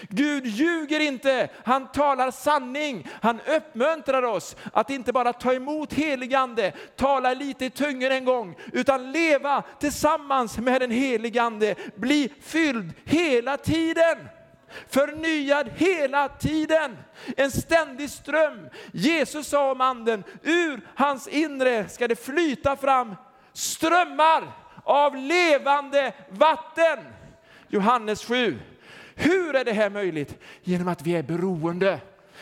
Gud 0.09 0.47
ljuger 0.47 1.01
inte, 1.01 1.49
han 1.65 1.93
talar 1.93 2.31
sanning. 2.31 3.09
Han 3.23 3.41
uppmuntrar 3.57 4.23
oss 4.23 4.57
att 4.73 4.91
inte 4.91 5.13
bara 5.13 5.33
ta 5.33 5.53
emot 5.53 5.93
heligande, 5.93 6.73
tala 6.97 7.35
lite 7.35 7.65
i 7.65 7.71
tungor 7.71 8.11
en 8.11 8.25
gång, 8.25 8.57
utan 8.73 9.13
leva 9.13 9.63
tillsammans 9.81 10.59
med 10.59 10.81
den 10.81 10.91
heligande. 10.91 11.75
Bli 11.95 12.33
fylld 12.41 12.93
hela 13.05 13.57
tiden. 13.57 14.19
Förnyad 14.89 15.71
hela 15.77 16.29
tiden. 16.29 16.97
En 17.37 17.51
ständig 17.51 18.11
ström. 18.11 18.69
Jesus 18.93 19.49
sa 19.49 19.71
om 19.71 19.81
anden, 19.81 20.25
ur 20.43 20.81
hans 20.95 21.29
inre 21.29 21.89
ska 21.89 22.09
det 22.09 22.25
flyta 22.25 22.77
fram 22.77 23.15
strömmar 23.53 24.53
av 24.85 25.17
levande 25.17 26.13
vatten. 26.31 26.99
Johannes 27.69 28.25
7. 28.25 28.59
Hur 29.19 29.57
är 29.57 29.65
det 29.65 29.73
här 29.73 29.91
möjligt? 29.91 30.39
Genom 30.63 30.89
att 30.89 31.03
vi 31.03 31.17
är 31.17 31.23
beroende. 31.23 32.01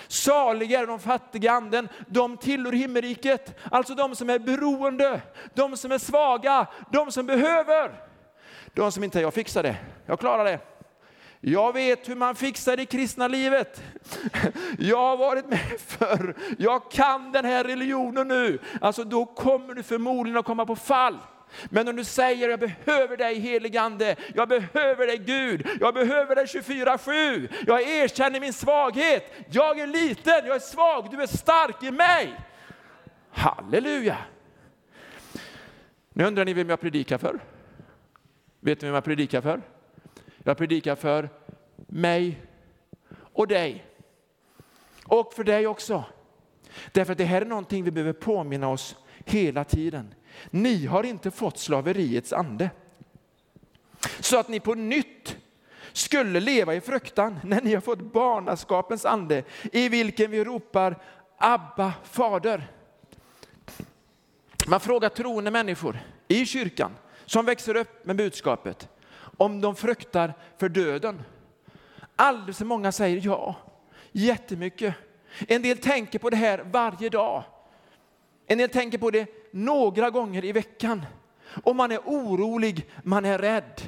Saliga 0.08 0.80
är 0.80 0.86
de 0.86 0.98
fattiga 0.98 1.52
anden, 1.52 1.88
de 2.08 2.36
tillhör 2.36 2.72
himmelriket. 2.72 3.58
Alltså 3.70 3.94
de 3.94 4.16
som 4.16 4.30
är 4.30 4.38
beroende, 4.38 5.20
de 5.54 5.76
som 5.76 5.92
är 5.92 5.98
svaga, 5.98 6.66
de 6.92 7.12
som 7.12 7.26
behöver. 7.26 7.92
De 8.74 8.92
som 8.92 9.04
inte, 9.04 9.20
jag 9.20 9.34
fixar 9.34 9.62
det, 9.62 9.76
jag 10.06 10.20
klarar 10.20 10.44
det. 10.44 10.58
Jag 11.40 11.72
vet 11.72 12.08
hur 12.08 12.14
man 12.14 12.34
fixar 12.34 12.76
det 12.76 12.86
kristna 12.86 13.28
livet. 13.28 13.82
Jag 14.78 14.98
har 14.98 15.16
varit 15.16 15.48
med 15.48 15.80
förr. 15.86 16.36
Jag 16.58 16.90
kan 16.90 17.32
den 17.32 17.44
här 17.44 17.64
religionen 17.64 18.28
nu. 18.28 18.58
Alltså 18.80 19.04
då 19.04 19.24
kommer 19.26 19.74
du 19.74 19.82
förmodligen 19.82 20.38
att 20.38 20.46
komma 20.46 20.66
på 20.66 20.76
fall. 20.76 21.18
Men 21.64 21.88
om 21.88 21.96
du 21.96 22.04
säger 22.04 22.48
jag 22.48 22.60
behöver 22.60 23.16
dig 23.16 23.38
heligande, 23.38 24.16
jag 24.34 24.48
behöver 24.48 25.06
dig 25.06 25.18
Gud, 25.18 25.68
jag 25.80 25.94
behöver 25.94 26.34
dig 26.34 26.44
24-7, 26.44 27.48
jag 27.66 27.82
erkänner 27.82 28.40
min 28.40 28.52
svaghet, 28.52 29.32
jag 29.50 29.78
är 29.78 29.86
liten, 29.86 30.46
jag 30.46 30.56
är 30.56 30.60
svag, 30.60 31.10
du 31.10 31.22
är 31.22 31.26
stark 31.26 31.82
i 31.82 31.90
mig. 31.90 32.40
Halleluja! 33.30 34.16
Nu 36.12 36.24
undrar 36.24 36.44
ni 36.44 36.52
vem 36.52 36.70
jag 36.70 36.80
predikar 36.80 37.18
för? 37.18 37.40
Vet 38.60 38.80
ni 38.80 38.86
vem 38.88 38.94
jag 38.94 39.04
predikar 39.04 39.40
för? 39.40 39.62
Jag 40.44 40.56
predikar 40.56 40.94
för 40.94 41.30
mig 41.86 42.42
och 43.32 43.46
dig. 43.46 43.84
Och 45.04 45.34
för 45.34 45.44
dig 45.44 45.66
också. 45.66 46.04
Därför 46.92 47.12
att 47.12 47.18
det 47.18 47.24
här 47.24 47.40
är 47.40 47.46
någonting 47.46 47.84
vi 47.84 47.90
behöver 47.90 48.12
påminna 48.12 48.68
oss 48.68 48.96
hela 49.24 49.64
tiden. 49.64 50.14
Ni 50.50 50.86
har 50.86 51.04
inte 51.04 51.30
fått 51.30 51.58
slaveriets 51.58 52.32
ande. 52.32 52.70
Så 54.20 54.38
att 54.38 54.48
ni 54.48 54.60
på 54.60 54.74
nytt 54.74 55.36
skulle 55.92 56.40
leva 56.40 56.74
i 56.74 56.80
fruktan 56.80 57.40
när 57.44 57.60
ni 57.60 57.74
har 57.74 57.80
fått 57.80 58.12
barnaskapens 58.12 59.04
ande 59.04 59.44
i 59.72 59.88
vilken 59.88 60.30
vi 60.30 60.44
ropar 60.44 61.02
Abba 61.38 61.92
fader. 62.04 62.70
Man 64.66 64.80
frågar 64.80 65.08
troende 65.08 65.50
människor 65.50 65.98
i 66.28 66.46
kyrkan 66.46 66.92
som 67.26 67.44
växer 67.44 67.76
upp 67.76 68.06
med 68.06 68.16
budskapet 68.16 68.88
om 69.36 69.60
de 69.60 69.76
fruktar 69.76 70.34
för 70.58 70.68
döden. 70.68 71.22
Alldeles 72.16 72.58
för 72.58 72.64
många 72.64 72.92
säger 72.92 73.20
ja, 73.24 73.56
jättemycket. 74.12 74.94
En 75.48 75.62
del 75.62 75.78
tänker 75.78 76.18
på 76.18 76.30
det 76.30 76.36
här 76.36 76.58
varje 76.58 77.08
dag. 77.08 77.44
En 78.46 78.58
del 78.58 78.68
tänker 78.68 78.98
på 78.98 79.10
det 79.10 79.45
några 79.56 80.10
gånger 80.10 80.44
i 80.44 80.52
veckan. 80.52 81.06
Och 81.64 81.76
man 81.76 81.92
är 81.92 81.98
orolig, 82.04 82.86
man 83.02 83.24
är 83.24 83.38
rädd. 83.38 83.82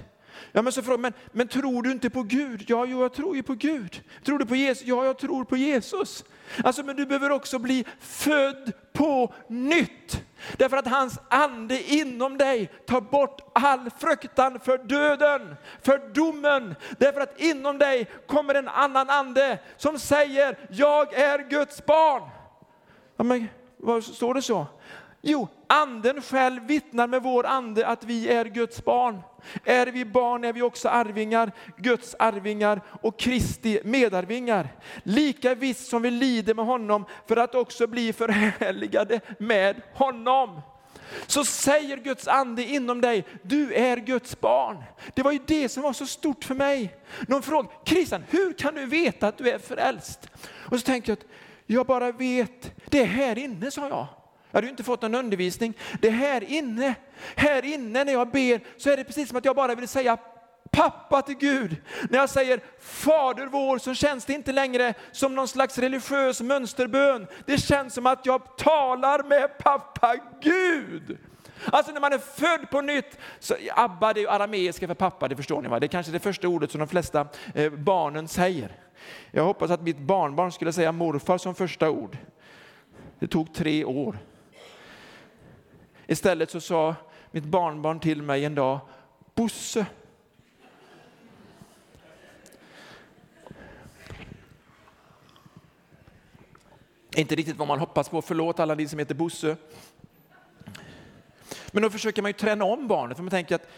Ja, 0.52 0.62
men, 0.62 0.72
så 0.72 0.82
frågar, 0.82 0.98
men, 0.98 1.12
men 1.32 1.48
tror 1.48 1.82
du 1.82 1.90
inte 1.92 2.10
på 2.10 2.22
Gud? 2.22 2.64
Ja, 2.66 2.86
jo, 2.86 3.02
jag 3.02 3.12
tror 3.12 3.36
ju 3.36 3.42
på 3.42 3.54
Gud. 3.54 4.02
Tror 4.24 4.38
du 4.38 4.46
på 4.46 4.56
Jesus? 4.56 4.86
Ja, 4.86 5.04
jag 5.04 5.18
tror 5.18 5.44
på 5.44 5.56
Jesus. 5.56 6.24
Alltså, 6.64 6.82
men 6.82 6.96
du 6.96 7.06
behöver 7.06 7.30
också 7.30 7.58
bli 7.58 7.84
född 8.00 8.72
på 8.92 9.34
nytt. 9.48 10.24
Därför 10.56 10.76
att 10.76 10.86
hans 10.86 11.18
ande 11.28 11.92
inom 11.92 12.38
dig 12.38 12.70
tar 12.86 13.00
bort 13.00 13.50
all 13.54 13.90
fruktan 13.98 14.60
för 14.60 14.78
döden, 14.78 15.56
för 15.82 16.14
domen. 16.14 16.74
Därför 16.98 17.20
att 17.20 17.40
inom 17.40 17.78
dig 17.78 18.10
kommer 18.26 18.54
en 18.54 18.68
annan 18.68 19.10
ande 19.10 19.58
som 19.76 19.98
säger, 19.98 20.58
jag 20.70 21.14
är 21.14 21.50
Guds 21.50 21.86
barn. 21.86 22.22
Ja, 23.16 23.24
men, 23.24 23.48
vad 23.76 24.04
står 24.04 24.34
det 24.34 24.42
så? 24.42 24.66
Jo, 25.30 25.48
anden 25.66 26.22
själv 26.22 26.62
vittnar 26.66 27.06
med 27.06 27.22
vår 27.22 27.46
ande 27.46 27.86
att 27.86 28.04
vi 28.04 28.28
är 28.28 28.44
Guds 28.44 28.84
barn. 28.84 29.20
Är 29.64 29.86
vi 29.86 30.04
barn 30.04 30.44
är 30.44 30.52
vi 30.52 30.62
också 30.62 30.88
arvingar, 30.88 31.52
Guds 31.76 32.16
arvingar 32.18 32.80
och 33.02 33.18
Kristi 33.18 33.80
medarvingar. 33.84 34.68
Lika 35.02 35.54
visst 35.54 35.88
som 35.88 36.02
vi 36.02 36.10
lider 36.10 36.54
med 36.54 36.64
honom 36.66 37.04
för 37.26 37.36
att 37.36 37.54
också 37.54 37.86
bli 37.86 38.12
förhärligade 38.12 39.20
med 39.38 39.82
honom. 39.94 40.60
Så 41.26 41.44
säger 41.44 41.96
Guds 41.96 42.28
ande 42.28 42.64
inom 42.64 43.00
dig, 43.00 43.24
du 43.42 43.74
är 43.74 43.96
Guds 43.96 44.40
barn. 44.40 44.84
Det 45.14 45.22
var 45.22 45.32
ju 45.32 45.40
det 45.46 45.68
som 45.68 45.82
var 45.82 45.92
så 45.92 46.06
stort 46.06 46.44
för 46.44 46.54
mig. 46.54 46.96
Någon 47.28 47.42
frågade, 47.42 47.74
Christian, 47.84 48.24
hur 48.30 48.52
kan 48.52 48.74
du 48.74 48.86
veta 48.86 49.28
att 49.28 49.38
du 49.38 49.50
är 49.50 49.58
frälst? 49.58 50.30
Och 50.42 50.80
så 50.80 50.86
tänkte 50.86 51.10
jag 51.10 51.18
att 51.18 51.24
jag 51.66 51.86
bara 51.86 52.12
vet, 52.12 52.72
det 52.84 53.00
är 53.00 53.06
här 53.06 53.38
inne, 53.38 53.70
sa 53.70 53.88
jag. 53.88 54.06
Jag 54.50 54.56
hade 54.56 54.66
ju 54.66 54.70
inte 54.70 54.84
fått 54.84 55.02
någon 55.02 55.14
undervisning. 55.14 55.74
Det 56.00 56.10
här 56.10 56.44
inne, 56.44 56.94
här 57.36 57.64
inne 57.64 58.04
när 58.04 58.12
jag 58.12 58.30
ber 58.30 58.80
så 58.80 58.90
är 58.90 58.96
det 58.96 59.04
precis 59.04 59.28
som 59.28 59.38
att 59.38 59.44
jag 59.44 59.56
bara 59.56 59.74
vill 59.74 59.88
säga 59.88 60.18
pappa 60.70 61.22
till 61.22 61.36
Gud. 61.36 61.76
När 62.10 62.18
jag 62.18 62.30
säger 62.30 62.60
Fader 62.80 63.46
vår 63.46 63.78
så 63.78 63.94
känns 63.94 64.24
det 64.24 64.32
inte 64.32 64.52
längre 64.52 64.94
som 65.12 65.34
någon 65.34 65.48
slags 65.48 65.78
religiös 65.78 66.40
mönsterbön. 66.40 67.26
Det 67.46 67.58
känns 67.58 67.94
som 67.94 68.06
att 68.06 68.26
jag 68.26 68.56
talar 68.56 69.22
med 69.22 69.58
pappa 69.58 70.16
Gud. 70.42 71.18
Alltså 71.64 71.92
när 71.92 72.00
man 72.00 72.12
är 72.12 72.18
född 72.18 72.70
på 72.70 72.80
nytt, 72.80 73.18
så, 73.38 73.54
Abba 73.76 74.12
det 74.12 74.20
är 74.20 74.22
ju 74.22 74.28
arameiska 74.28 74.86
för 74.86 74.94
pappa, 74.94 75.28
det 75.28 75.36
förstår 75.36 75.62
ni 75.62 75.68
va? 75.68 75.80
Det 75.80 75.86
är 75.86 75.88
kanske 75.88 76.12
det 76.12 76.18
första 76.18 76.48
ordet 76.48 76.70
som 76.70 76.78
de 76.78 76.88
flesta 76.88 77.26
eh, 77.54 77.72
barnen 77.72 78.28
säger. 78.28 78.72
Jag 79.30 79.44
hoppas 79.44 79.70
att 79.70 79.82
mitt 79.82 79.98
barnbarn 79.98 80.52
skulle 80.52 80.72
säga 80.72 80.92
morfar 80.92 81.38
som 81.38 81.54
första 81.54 81.90
ord. 81.90 82.16
Det 83.18 83.26
tog 83.26 83.54
tre 83.54 83.84
år. 83.84 84.18
Istället 86.10 86.50
så 86.50 86.60
sa 86.60 86.94
mitt 87.30 87.44
barnbarn 87.44 88.00
till 88.00 88.22
mig 88.22 88.44
en 88.44 88.54
dag, 88.54 88.80
Bosse. 89.34 89.86
Inte 97.16 97.34
riktigt 97.34 97.56
vad 97.56 97.68
man 97.68 97.78
hoppas 97.78 98.08
på, 98.08 98.22
förlåt 98.22 98.60
alla 98.60 98.74
ni 98.74 98.88
som 98.88 98.98
heter 98.98 99.14
Bosse. 99.14 99.56
Men 101.72 101.82
då 101.82 101.90
försöker 101.90 102.22
man 102.22 102.28
ju 102.28 102.32
träna 102.32 102.64
om 102.64 102.88
barnet, 102.88 103.16
för 103.16 103.24
man 103.24 103.30
tänker 103.30 103.54
att 103.54 103.68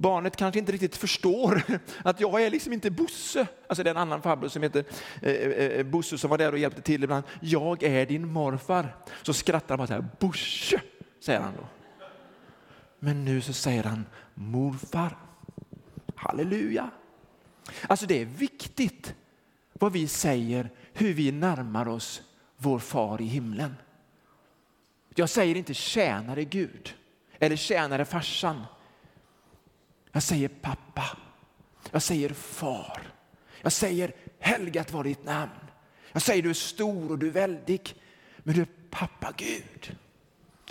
barnet 0.00 0.36
kanske 0.36 0.58
inte 0.58 0.72
riktigt 0.72 0.96
förstår 0.96 1.62
att 2.04 2.20
jag 2.20 2.42
är 2.42 2.50
liksom 2.50 2.72
inte 2.72 2.90
Bosse. 2.90 3.46
Alltså 3.66 3.82
det 3.82 3.90
är 3.90 3.94
en 3.94 4.00
annan 4.00 4.22
farbror 4.22 4.48
som 4.48 4.62
heter 4.62 4.84
eh, 5.22 5.32
eh, 5.32 5.78
eh 5.78 5.86
Bosse 5.86 6.18
som 6.18 6.30
var 6.30 6.38
där 6.38 6.52
och 6.52 6.58
hjälpte 6.58 6.82
till 6.82 7.04
ibland. 7.04 7.24
Jag 7.40 7.82
är 7.82 8.06
din 8.06 8.32
morfar. 8.32 8.96
Så 9.22 9.32
skrattar 9.32 9.78
han 9.78 9.86
så 9.86 9.92
här, 9.92 10.06
Bosse 10.18 10.80
säger 11.20 11.40
han 11.40 11.54
då. 11.56 11.66
Men 12.98 13.24
nu 13.24 13.40
så 13.40 13.52
säger 13.52 13.84
han 13.84 14.06
morfar. 14.34 15.16
Halleluja. 16.14 16.90
Alltså 17.88 18.06
det 18.06 18.20
är 18.20 18.24
viktigt 18.24 19.14
vad 19.72 19.92
vi 19.92 20.08
säger, 20.08 20.70
hur 20.92 21.14
vi 21.14 21.32
närmar 21.32 21.88
oss 21.88 22.22
vår 22.56 22.78
far 22.78 23.20
i 23.20 23.26
himlen. 23.26 23.74
Jag 25.14 25.28
säger 25.28 25.54
inte 25.54 25.74
tjänare 25.74 26.44
Gud 26.44 26.94
eller 27.38 27.56
tjänare 27.56 28.04
farsan. 28.04 28.62
Jag 30.12 30.22
säger 30.22 30.48
pappa. 30.48 31.16
Jag 31.90 32.02
säger 32.02 32.28
far. 32.28 33.02
Jag 33.62 33.72
säger 33.72 34.14
helgat 34.38 34.92
var 34.92 35.04
ditt 35.04 35.24
namn. 35.24 35.50
Jag 36.12 36.22
säger 36.22 36.42
du 36.42 36.50
är 36.50 36.54
stor 36.54 37.10
och 37.10 37.18
du 37.18 37.26
är 37.26 37.32
väldig. 37.32 37.94
Men 38.38 38.54
du 38.54 38.60
är 38.60 38.68
pappa 38.90 39.32
Gud. 39.36 39.96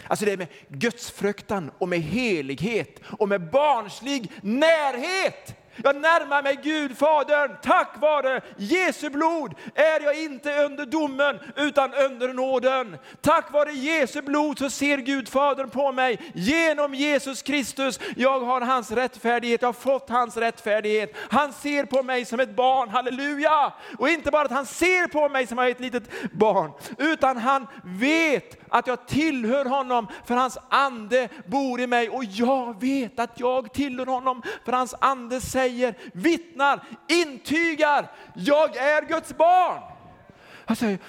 Alltså 0.08 0.26
det 0.26 0.32
är 0.32 0.38
med 0.38 0.48
gudsfruktan 0.68 1.72
och 1.78 1.90
med 1.90 2.00
helighet 2.00 3.00
och 3.20 3.30
med 3.30 3.50
barnslig 3.50 4.32
närhet 4.42 5.56
jag 5.84 5.96
närmar 5.96 6.44
mig 6.44 6.60
Gud, 6.64 6.98
Fadern, 6.98 7.56
tack 7.62 7.96
vare 8.02 8.42
Jesu 8.58 9.10
blod 9.10 9.54
är 9.76 10.04
jag 10.04 10.24
inte 10.24 10.64
under 10.64 10.86
domen 10.86 11.40
utan 11.56 11.94
under 11.94 12.34
nåden. 12.34 12.98
Tack 13.22 13.52
vare 13.52 13.72
Jesu 13.72 14.22
blod 14.22 14.60
så 14.60 14.70
ser 14.70 14.98
Gud 14.98 15.30
Fadern 15.30 15.70
på 15.70 15.92
mig 15.92 16.32
genom 16.34 16.94
Jesus 16.94 17.42
Kristus. 17.42 18.00
Jag 18.16 18.40
har 18.40 18.62
hans 18.62 18.92
rättfärdighet, 18.92 19.62
jag 19.62 19.68
har 19.68 19.74
fått 19.74 20.10
hans 20.10 20.38
rättfärdighet. 20.38 21.14
Han 21.30 21.54
ser 21.54 21.86
på 21.86 22.04
mig 22.04 22.26
som 22.26 22.40
ett 22.40 22.56
barn, 22.56 22.90
halleluja! 22.90 23.74
Och 23.98 24.10
inte 24.10 24.32
bara 24.32 24.46
att 24.46 24.52
han 24.52 24.66
ser 24.66 25.08
på 25.08 25.30
mig 25.30 25.48
som 25.48 25.60
ett 25.60 25.80
litet 25.80 26.32
barn, 26.32 26.72
utan 26.98 27.38
han 27.38 27.68
vet 27.84 28.69
att 28.70 28.88
jag 28.88 29.08
tillhör 29.08 29.66
honom 29.66 30.08
för 30.26 30.36
hans 30.36 30.58
ande 30.70 31.30
bor 31.46 31.82
i 31.82 31.88
mig 31.88 32.10
och 32.10 32.24
jag 32.24 32.82
vet 32.82 33.20
att 33.20 33.40
jag 33.40 33.74
tillhör 33.74 34.06
honom 34.06 34.42
för 34.66 34.72
hans 34.72 34.96
ande 35.00 35.42
säger, 35.42 35.94
vittnar, 36.14 36.84
intygar, 37.08 38.12
jag 38.36 38.76
är 38.76 39.08
Guds 39.08 39.38
barn. 39.38 39.82
Jag 40.68 40.78
säger, 40.78 41.00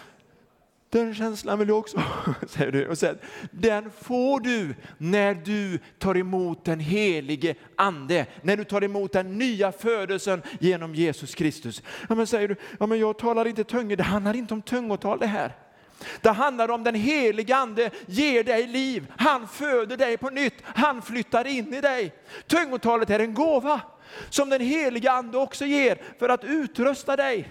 den 0.91 1.15
känslan 1.15 1.59
vill 1.59 1.69
jag 1.69 1.79
också 1.79 2.03
säger 2.49 2.73
du. 2.73 2.89
Och 2.89 2.99
sen, 2.99 3.19
den 3.51 3.91
får 3.91 4.41
du 4.41 4.75
när 4.99 5.35
du 5.35 5.79
tar 5.99 6.17
emot 6.17 6.65
den 6.65 6.81
helige 6.81 7.55
ande, 7.77 8.27
när 8.43 8.57
du 8.57 8.65
tar 8.65 8.85
emot 8.85 9.13
den 9.13 9.39
nya 9.39 9.73
födelsen 9.73 10.43
genom 10.61 10.95
Jesus 10.95 11.35
Kristus. 11.35 11.83
Ja, 12.09 12.15
men 12.15 12.27
säger 12.27 12.49
du, 12.49 12.57
ja, 12.79 12.87
men 12.87 12.99
jag 12.99 13.19
talar 13.19 13.47
inte 13.47 13.65
tungor, 13.65 13.97
det 13.97 14.03
handlar 14.03 14.37
inte 14.37 14.55
om 14.55 14.63
tungotal 14.63 15.19
det 15.19 15.27
här. 15.27 15.57
Det 16.21 16.31
handlar 16.31 16.71
om 16.71 16.85
den 16.85 16.95
helige 16.95 17.57
ande 17.57 17.91
ger 18.07 18.45
dig 18.45 18.67
liv. 18.67 19.13
Han 19.19 19.49
föder 19.49 19.97
dig 19.97 20.17
på 20.17 20.31
nytt. 20.31 20.55
Han 20.65 21.03
flyttar 21.03 21.47
in 21.47 21.75
i 21.75 21.81
dig. 21.81 22.15
Tungotalet 22.47 23.11
är 23.11 23.19
en 23.19 23.35
gåva 23.35 23.81
som 24.31 24.49
den 24.51 24.61
helige 24.61 25.11
ande 25.11 25.39
också 25.39 25.65
ger 25.65 25.99
för 26.19 26.29
att 26.29 26.45
utrusta 26.45 27.17
dig. 27.17 27.49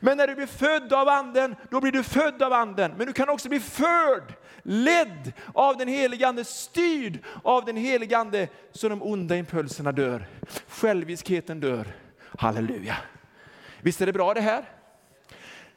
Men 0.00 0.16
när 0.16 0.26
du 0.26 0.34
blir 0.34 0.46
född 0.46 0.92
av 0.92 1.08
anden, 1.08 1.56
då 1.70 1.80
blir 1.80 1.92
du 1.92 2.02
född 2.02 2.42
av 2.42 2.52
anden. 2.52 2.92
Men 2.96 3.06
du 3.06 3.12
kan 3.12 3.28
också 3.28 3.48
bli 3.48 3.60
förd, 3.60 4.34
ledd 4.62 5.32
av 5.54 5.76
den 5.76 5.88
helige 5.88 6.28
ande, 6.28 6.44
styrd 6.44 7.18
av 7.42 7.64
den 7.64 7.76
helige 7.76 8.18
ande 8.18 8.48
så 8.72 8.88
de 8.88 9.02
onda 9.02 9.36
impulserna 9.36 9.92
dör. 9.92 10.26
Själviskheten 10.68 11.60
dör. 11.60 11.86
Halleluja. 12.38 12.96
Visst 13.80 14.00
är 14.00 14.06
det 14.06 14.12
bra 14.12 14.34
det 14.34 14.40
här? 14.40 14.64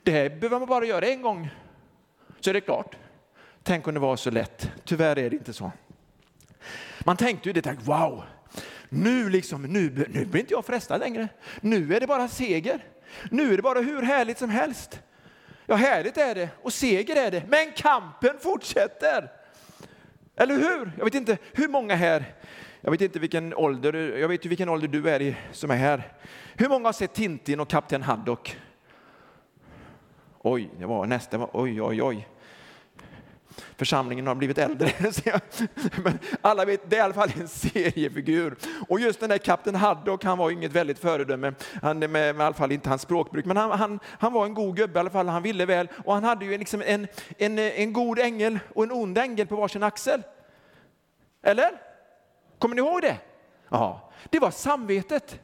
Det 0.04 0.12
här 0.12 0.30
behöver 0.30 0.60
man 0.60 0.68
bara 0.68 0.86
göra 0.86 1.06
en 1.06 1.22
gång 1.22 1.50
så 2.40 2.50
är 2.50 2.54
det 2.54 2.62
klart. 2.62 2.96
Tänk 3.64 3.88
om 3.88 3.94
det 3.94 4.00
var 4.00 4.16
så 4.16 4.32
lätt. 4.32 4.72
Tyvärr 4.84 5.20
är 5.20 5.30
det 5.30 5.36
inte 5.36 5.54
så. 5.54 5.72
Man 7.00 7.18
tänkte 7.18 7.50
ju 7.50 7.54
det, 7.54 7.78
wow, 7.86 8.24
nu, 8.90 9.30
liksom, 9.30 9.62
nu, 9.62 10.08
nu 10.10 10.26
blir 10.26 10.42
inte 10.42 10.54
jag 10.54 10.66
frestad 10.66 11.00
längre. 11.00 11.28
Nu 11.62 11.96
är 11.96 12.00
det 12.00 12.08
bara 12.08 12.28
seger. 12.28 12.84
Nu 13.32 13.54
är 13.54 13.58
det 13.58 13.64
bara 13.64 13.80
hur 13.80 14.02
härligt 14.02 14.38
som 14.38 14.50
helst. 14.50 15.02
Ja, 15.66 15.76
härligt 15.76 16.18
är 16.18 16.36
det 16.36 16.50
och 16.62 16.74
seger 16.74 17.16
är 17.16 17.32
det, 17.32 17.44
men 17.48 17.72
kampen 17.72 18.38
fortsätter. 18.40 19.32
Eller 20.36 20.56
hur? 20.56 20.92
Jag 20.98 21.06
vet 21.06 21.16
inte 21.16 21.38
hur 21.54 21.68
många 21.68 21.96
här, 21.96 22.34
jag 22.82 22.92
vet 22.92 23.02
inte 23.02 23.20
vilken 23.20 23.54
ålder, 23.54 23.94
jag 23.94 24.28
vet 24.28 24.46
ju 24.46 24.50
vilken 24.50 24.70
ålder 24.70 24.88
du 24.88 25.10
är 25.10 25.22
i 25.22 25.36
som 25.52 25.72
är 25.72 25.76
här. 25.76 26.14
Hur 26.56 26.70
många 26.70 26.88
har 26.88 26.94
sett 26.94 27.14
Tintin 27.14 27.60
och 27.60 27.70
Kapten 27.70 28.02
Haddock? 28.02 28.58
Oj, 30.48 30.70
det 30.80 30.86
var 30.86 31.06
nästa, 31.06 31.38
var, 31.38 31.50
oj, 31.54 31.82
oj, 31.82 32.02
oj 32.02 32.28
församlingen 33.76 34.28
har 34.28 34.36
blivit 34.36 34.58
äldre. 34.58 34.92
Men 36.04 36.20
alla 36.42 36.66
vet, 36.66 36.90
det 36.90 36.96
är 36.96 37.00
i 37.00 37.02
alla 37.02 37.14
fall 37.14 37.32
en 37.40 37.48
seriefigur. 37.48 38.56
Och 38.88 39.00
just 39.00 39.20
den 39.20 39.30
där 39.30 39.38
kapten 39.38 39.76
Haddock, 39.76 40.24
han 40.24 40.38
var 40.38 40.52
inget 40.52 40.72
väldigt 40.72 41.00
föredöme, 41.00 41.54
han, 41.82 42.00
med, 42.00 42.10
med 42.10 42.36
i 42.36 42.42
alla 42.42 42.54
fall 42.54 42.72
inte 42.72 42.90
hans 42.90 43.02
språkbruk, 43.02 43.46
men 43.46 43.58
han, 43.58 43.72
han, 43.72 44.00
han 44.06 44.34
var 44.34 44.46
en 44.46 44.54
god 44.54 44.76
gubbe 44.76 44.98
i 44.98 45.00
alla 45.00 45.10
fall, 45.10 45.28
han 45.28 45.44
ville 45.44 45.66
väl. 45.66 45.88
Och 46.06 46.14
han 46.14 46.24
hade 46.24 46.46
ju 46.46 46.58
liksom 46.58 46.82
en, 46.86 47.08
en, 47.38 47.60
en 47.60 47.94
god 47.94 48.20
ängel 48.20 48.60
och 48.74 48.84
en 48.84 48.92
ond 48.92 49.18
ängel 49.18 49.48
på 49.48 49.56
varsin 49.56 49.84
axel. 49.84 50.24
Eller? 51.44 51.72
Kommer 52.60 52.76
ni 52.76 52.82
ihåg 52.82 53.02
det? 53.02 53.18
Ja, 53.70 54.12
det 54.30 54.40
var 54.40 54.52
samvetet. 54.52 55.40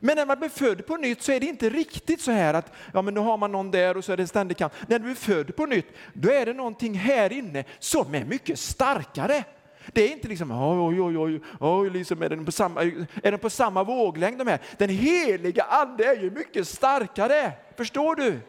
Men 0.00 0.16
när 0.16 0.26
man 0.26 0.38
blir 0.38 0.48
född 0.48 0.86
på 0.86 0.96
nytt 0.96 1.22
så 1.22 1.32
är 1.32 1.40
det 1.40 1.46
inte 1.46 1.70
riktigt 1.70 2.20
så 2.20 2.30
här 2.30 2.54
att 2.54 2.72
ja, 2.94 3.02
men 3.02 3.14
nu 3.14 3.20
har 3.20 3.36
man 3.36 3.52
någon 3.52 3.70
där 3.70 3.96
och 3.96 4.04
så 4.04 4.12
är 4.12 4.16
det 4.16 4.22
en 4.22 4.28
ständig 4.28 4.56
kamp. 4.56 4.72
När 4.86 4.98
du 4.98 5.10
är 5.10 5.14
född 5.14 5.56
på 5.56 5.66
nytt, 5.66 5.86
då 6.12 6.30
är 6.30 6.46
det 6.46 6.52
någonting 6.52 6.94
här 6.94 7.32
inne 7.32 7.64
som 7.78 8.14
är 8.14 8.24
mycket 8.24 8.58
starkare. 8.58 9.44
Det 9.92 10.02
är 10.02 10.12
inte 10.12 10.28
liksom, 10.28 10.50
oj, 10.50 11.00
oj, 11.00 11.18
oj, 11.18 11.40
oj 11.60 11.90
liksom 11.90 12.22
är, 12.22 12.28
den 12.28 12.44
på 12.44 12.52
samma, 12.52 12.82
är 12.82 13.30
den 13.30 13.38
på 13.38 13.50
samma 13.50 13.84
våglängd 13.84 14.38
de 14.38 14.46
här? 14.46 14.58
Den 14.78 14.88
heliga 14.88 15.62
ande 15.62 16.04
är 16.04 16.16
ju 16.16 16.30
mycket 16.30 16.68
starkare, 16.68 17.52
förstår 17.76 18.14
du? 18.14 18.40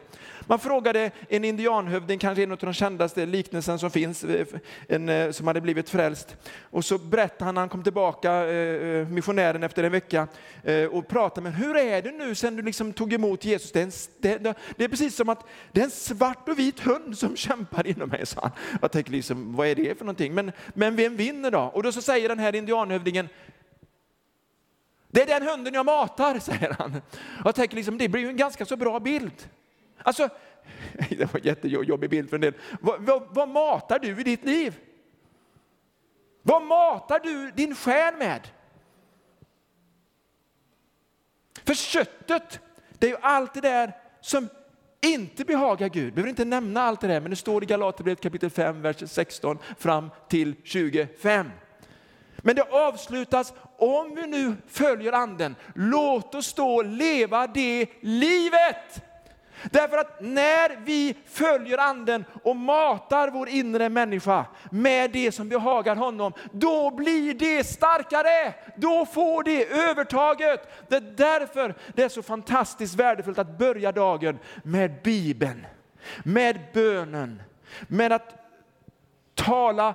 Man 0.46 0.58
frågade 0.58 1.10
en 1.28 1.44
indianhövding, 1.44 2.18
kanske 2.18 2.42
en 2.42 2.52
av 2.52 2.58
de 2.58 2.72
kändaste 2.72 3.26
liknelsen 3.26 3.78
som 3.78 3.90
finns, 3.90 4.24
en, 4.88 5.08
eh, 5.08 5.30
som 5.30 5.46
hade 5.46 5.60
blivit 5.60 5.90
frälst. 5.90 6.36
Och 6.60 6.84
så 6.84 6.98
berättade 6.98 7.44
han 7.44 7.54
när 7.54 7.62
han 7.62 7.68
kom 7.68 7.82
tillbaka, 7.82 8.32
eh, 8.32 8.88
eh, 8.88 9.08
missionären 9.08 9.62
efter 9.62 9.84
en 9.84 9.92
vecka, 9.92 10.28
och 10.90 11.08
pratade 11.08 11.40
med 11.40 11.54
hur 11.54 11.76
är 11.76 12.02
det 12.02 12.12
nu 12.12 12.34
sen 12.34 12.56
du 12.56 12.62
liksom 12.62 12.92
tog 12.92 13.12
emot 13.12 13.44
Jesus? 13.44 13.72
Det 13.72 13.80
är, 13.80 13.84
en, 13.84 14.42
det, 14.42 14.54
det 14.76 14.84
är 14.84 14.88
precis 14.88 15.16
som 15.16 15.28
att 15.28 15.44
det 15.72 15.80
är 15.80 15.84
en 15.84 15.90
svart 15.90 16.48
och 16.48 16.58
vit 16.58 16.80
hund 16.80 17.18
som 17.18 17.36
kämpar 17.46 17.86
inom 17.86 18.08
mig, 18.08 18.26
sa 18.26 18.40
han. 18.40 18.50
Jag 18.80 18.92
tänker 18.92 19.12
liksom, 19.12 19.56
vad 19.56 19.66
är 19.66 19.74
det 19.74 19.98
för 19.98 20.04
någonting? 20.04 20.34
Men, 20.34 20.52
men 20.74 20.96
vem 20.96 21.16
vinner 21.16 21.50
då? 21.50 21.60
Och 21.60 21.82
då 21.82 21.92
så 21.92 22.02
säger 22.02 22.28
den 22.28 22.38
här 22.38 22.54
indianhövdingen, 22.54 23.28
det 25.10 25.22
är 25.22 25.26
den 25.26 25.48
hunden 25.48 25.74
jag 25.74 25.86
matar, 25.86 26.38
säger 26.38 26.76
han. 26.78 27.02
Jag 27.44 27.54
tänker 27.54 27.76
liksom, 27.76 27.98
det 27.98 28.08
blir 28.08 28.22
ju 28.22 28.28
en 28.28 28.36
ganska 28.36 28.64
så 28.64 28.76
bra 28.76 29.00
bild. 29.00 29.48
Alltså, 30.02 30.28
det 31.08 31.32
var 31.32 31.40
en 31.40 31.46
jättejobbig 31.46 32.10
bild 32.10 32.30
för 32.30 32.36
en 32.36 32.40
del. 32.40 32.54
Vad, 32.80 33.02
vad, 33.02 33.22
vad 33.30 33.48
matar 33.48 33.98
du 33.98 34.20
i 34.20 34.22
ditt 34.22 34.44
liv? 34.44 34.78
Vad 36.42 36.62
matar 36.62 37.18
du 37.18 37.50
din 37.50 37.74
själ 37.74 38.16
med? 38.16 38.48
För 41.64 41.74
köttet, 41.74 42.60
det 42.98 43.06
är 43.06 43.10
ju 43.10 43.16
allt 43.20 43.54
det 43.54 43.60
där 43.60 43.92
som 44.20 44.48
inte 45.00 45.44
behagar 45.44 45.88
Gud. 45.88 46.06
Jag 46.06 46.14
behöver 46.14 46.30
inte 46.30 46.44
nämna 46.44 46.82
allt 46.82 47.00
det 47.00 47.08
där, 47.08 47.20
men 47.20 47.30
det 47.30 47.36
står 47.36 47.62
i 47.62 47.66
Galaterbrevet 47.66 48.20
kapitel 48.20 48.50
5, 48.50 48.82
vers 48.82 48.96
16 49.06 49.58
fram 49.78 50.10
till 50.28 50.54
25. 50.64 51.50
Men 52.36 52.56
det 52.56 52.62
avslutas, 52.62 53.52
om 53.76 54.14
vi 54.14 54.26
nu 54.26 54.54
följer 54.68 55.12
anden, 55.12 55.56
låt 55.74 56.34
oss 56.34 56.54
då 56.54 56.82
leva 56.82 57.46
det 57.46 57.86
livet 58.00 59.02
Därför 59.70 59.98
att 59.98 60.20
när 60.20 60.76
vi 60.84 61.16
följer 61.26 61.78
anden 61.78 62.24
och 62.42 62.56
matar 62.56 63.30
vår 63.30 63.48
inre 63.48 63.88
människa 63.88 64.44
med 64.70 65.10
det 65.10 65.32
som 65.32 65.48
behagar 65.48 65.96
honom, 65.96 66.32
då 66.52 66.90
blir 66.90 67.34
det 67.34 67.64
starkare. 67.64 68.54
Då 68.76 69.06
får 69.06 69.44
det 69.44 69.66
övertaget. 69.66 70.88
Det 70.88 70.96
är 70.96 71.00
därför 71.00 71.74
det 71.94 72.02
är 72.02 72.08
så 72.08 72.22
fantastiskt 72.22 72.94
värdefullt 72.94 73.38
att 73.38 73.58
börja 73.58 73.92
dagen 73.92 74.38
med 74.64 75.02
Bibeln, 75.02 75.66
med 76.24 76.58
bönen, 76.72 77.42
med 77.88 78.12
att 78.12 78.34
tala 79.34 79.94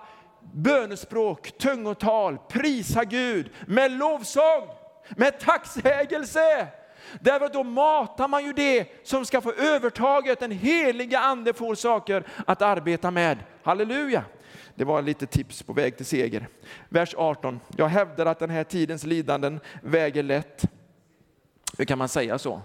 bönespråk, 0.53 1.57
tungotal, 1.57 2.37
prisa 2.47 3.03
Gud, 3.03 3.49
med 3.67 3.91
lovsång, 3.91 4.67
med 5.09 5.39
tacksägelse. 5.39 6.67
Därför 7.19 7.49
då 7.49 7.63
matar 7.63 8.27
man 8.27 8.45
ju 8.45 8.53
det 8.53 8.87
som 9.03 9.25
ska 9.25 9.41
få 9.41 9.51
övertaget. 9.51 10.39
Den 10.39 10.51
heliga 10.51 11.19
ande 11.19 11.53
får 11.53 11.75
saker 11.75 12.23
att 12.45 12.61
arbeta 12.61 13.11
med. 13.11 13.37
Halleluja! 13.63 14.23
Det 14.75 14.85
var 14.85 15.01
lite 15.01 15.25
tips 15.25 15.63
på 15.63 15.73
väg 15.73 15.97
till 15.97 16.05
seger. 16.05 16.47
Vers 16.89 17.15
18. 17.17 17.59
Jag 17.77 17.87
hävdar 17.87 18.25
att 18.25 18.39
den 18.39 18.49
här 18.49 18.63
tidens 18.63 19.03
lidanden 19.03 19.59
väger 19.81 20.23
lätt. 20.23 20.63
Hur 21.77 21.85
kan 21.85 21.97
man 21.97 22.09
säga 22.09 22.39
så? 22.39 22.61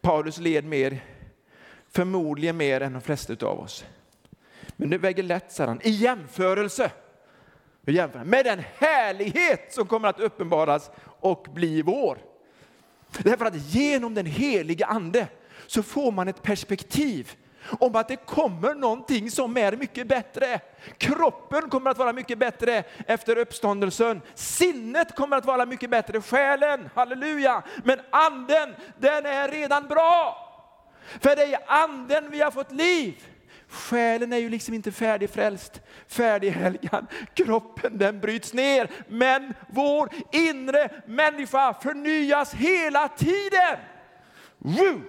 Paulus 0.00 0.38
led 0.38 0.64
mer, 0.64 1.04
förmodligen 1.90 2.56
mer 2.56 2.80
än 2.80 2.92
de 2.92 3.02
flesta 3.02 3.46
av 3.46 3.60
oss. 3.60 3.84
Men 4.76 4.90
det 4.90 4.98
väger 4.98 5.22
lätt, 5.22 5.52
säger 5.52 5.68
han, 5.68 5.80
i 5.82 5.90
jämförelse 5.90 6.90
med 8.24 8.44
den 8.44 8.62
härlighet 8.78 9.74
som 9.74 9.86
kommer 9.86 10.08
att 10.08 10.20
uppenbaras 10.20 10.90
och 11.20 11.46
bli 11.54 11.82
vår. 11.82 12.18
Därför 13.18 13.44
att 13.44 13.56
genom 13.56 14.14
den 14.14 14.26
heliga 14.26 14.86
ande 14.86 15.26
så 15.66 15.82
får 15.82 16.12
man 16.12 16.28
ett 16.28 16.42
perspektiv 16.42 17.32
om 17.78 17.96
att 17.96 18.08
det 18.08 18.16
kommer 18.16 18.74
någonting 18.74 19.30
som 19.30 19.56
är 19.56 19.76
mycket 19.76 20.08
bättre. 20.08 20.60
Kroppen 20.98 21.70
kommer 21.70 21.90
att 21.90 21.98
vara 21.98 22.12
mycket 22.12 22.38
bättre 22.38 22.84
efter 23.06 23.38
uppståndelsen. 23.38 24.20
Sinnet 24.34 25.16
kommer 25.16 25.36
att 25.36 25.44
vara 25.44 25.66
mycket 25.66 25.90
bättre, 25.90 26.20
själen, 26.20 26.88
halleluja. 26.94 27.62
Men 27.84 28.00
anden, 28.10 28.74
den 28.98 29.26
är 29.26 29.48
redan 29.48 29.88
bra. 29.88 30.46
För 31.20 31.36
det 31.36 31.42
är 31.42 31.48
i 31.48 31.56
anden 31.66 32.30
vi 32.30 32.40
har 32.40 32.50
fått 32.50 32.72
liv. 32.72 33.29
Själen 33.70 34.32
är 34.32 34.38
ju 34.38 34.48
liksom 34.48 34.74
inte 34.74 34.92
färdigfrälst, 34.92 35.80
färdighelgad. 36.06 37.06
Kroppen 37.34 37.98
den 37.98 38.20
bryts 38.20 38.54
ner. 38.54 38.90
Men 39.08 39.54
vår 39.68 40.08
inre 40.32 41.02
människa 41.06 41.74
förnyas 41.74 42.54
hela 42.54 43.08
tiden. 43.08 43.78
Woo! 44.58 45.00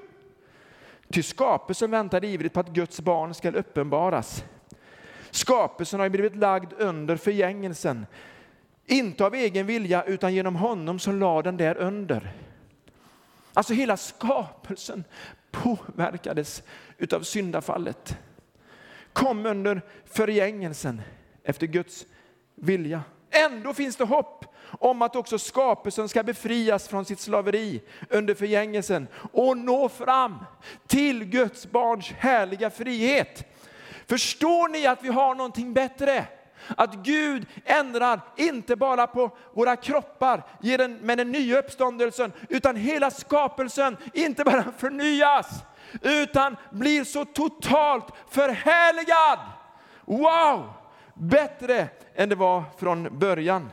Ty 1.11 1.23
skapelsen 1.23 1.91
väntar 1.91 2.25
ivrigt 2.25 2.53
på 2.53 2.59
att 2.59 2.69
Guds 2.69 3.01
barn 3.01 3.33
ska 3.33 3.51
uppenbaras. 3.51 4.43
Skapelsen 5.31 5.99
har 5.99 6.09
blivit 6.09 6.35
lagd 6.35 6.73
under 6.77 7.15
förgängelsen. 7.15 8.05
Inte 8.85 9.25
av 9.25 9.35
egen 9.35 9.65
vilja 9.65 10.03
utan 10.03 10.33
genom 10.33 10.55
honom 10.55 10.99
som 10.99 11.19
lade 11.19 11.47
den 11.47 11.57
där 11.57 11.77
under. 11.77 12.33
Alltså 13.53 13.73
hela 13.73 13.97
skapelsen 13.97 15.03
påverkades 15.51 16.63
utav 16.97 17.21
syndafallet 17.21 18.17
kom 19.13 19.45
under 19.45 19.81
förgängelsen 20.05 21.01
efter 21.43 21.67
Guds 21.67 22.05
vilja. 22.55 23.03
Ändå 23.31 23.73
finns 23.73 23.95
det 23.95 24.03
hopp 24.03 24.45
om 24.79 25.01
att 25.01 25.15
också 25.15 25.39
skapelsen 25.39 26.09
ska 26.09 26.23
befrias 26.23 26.87
från 26.87 27.05
sitt 27.05 27.19
slaveri 27.19 27.81
under 28.09 28.33
förgängelsen 28.33 29.07
och 29.33 29.57
nå 29.57 29.89
fram 29.89 30.37
till 30.87 31.25
Guds 31.25 31.71
barns 31.71 32.11
härliga 32.11 32.69
frihet. 32.69 33.43
Förstår 34.07 34.69
ni 34.69 34.87
att 34.87 35.03
vi 35.03 35.09
har 35.09 35.35
någonting 35.35 35.73
bättre? 35.73 36.25
Att 36.67 36.95
Gud 36.95 37.45
ändrar 37.65 38.21
inte 38.37 38.75
bara 38.75 39.07
på 39.07 39.37
våra 39.53 39.75
kroppar 39.75 40.43
med 41.01 41.17
den 41.17 41.31
nya 41.31 41.59
uppståndelsen, 41.59 42.33
utan 42.49 42.75
hela 42.75 43.11
skapelsen 43.11 43.97
inte 44.13 44.43
bara 44.43 44.65
förnyas, 44.77 45.63
utan 46.01 46.57
blir 46.71 47.03
så 47.03 47.25
totalt 47.25 48.05
förhärligad. 48.29 49.39
Wow! 50.05 50.73
Bättre 51.13 51.87
än 52.15 52.29
det 52.29 52.35
var 52.35 52.63
från 52.77 53.19
början. 53.19 53.71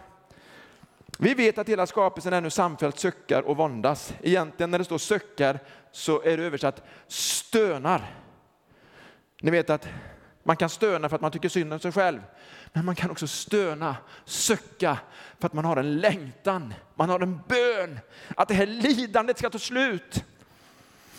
Vi 1.19 1.35
vet 1.35 1.59
att 1.59 1.69
hela 1.69 1.87
skapelsen 1.87 2.33
ännu 2.33 2.51
samfällt 2.51 2.99
suckar 2.99 3.43
och 3.43 3.57
våndas. 3.57 4.13
Egentligen 4.23 4.71
när 4.71 4.79
det 4.79 4.85
står 4.85 4.99
suckar 4.99 5.59
så 5.93 6.23
är 6.23 6.37
det 6.37 6.45
översatt 6.45 6.83
stönar. 7.07 8.15
Ni 9.43 9.51
vet 9.51 9.71
att 9.71 9.89
man 10.43 10.57
kan 10.57 10.69
stöna 10.69 11.09
för 11.09 11.17
att 11.17 11.23
man 11.23 11.31
tycker 11.31 11.49
synd 11.49 11.73
om 11.73 11.81
sig 11.81 11.93
själv. 11.93 12.21
Men 12.73 12.85
man 12.85 12.95
kan 12.95 13.11
också 13.11 13.27
stöna, 13.27 13.97
söcka 14.25 14.99
för 15.39 15.47
att 15.47 15.53
man 15.53 15.65
har 15.65 15.77
en 15.77 15.97
längtan, 15.97 16.75
man 16.95 17.09
har 17.09 17.21
en 17.21 17.41
bön. 17.49 17.99
Att 18.37 18.49
det 18.49 18.55
här 18.55 18.67
lidandet 18.67 19.39
ska 19.39 19.51
ta 19.51 19.59
slut. 19.59 20.25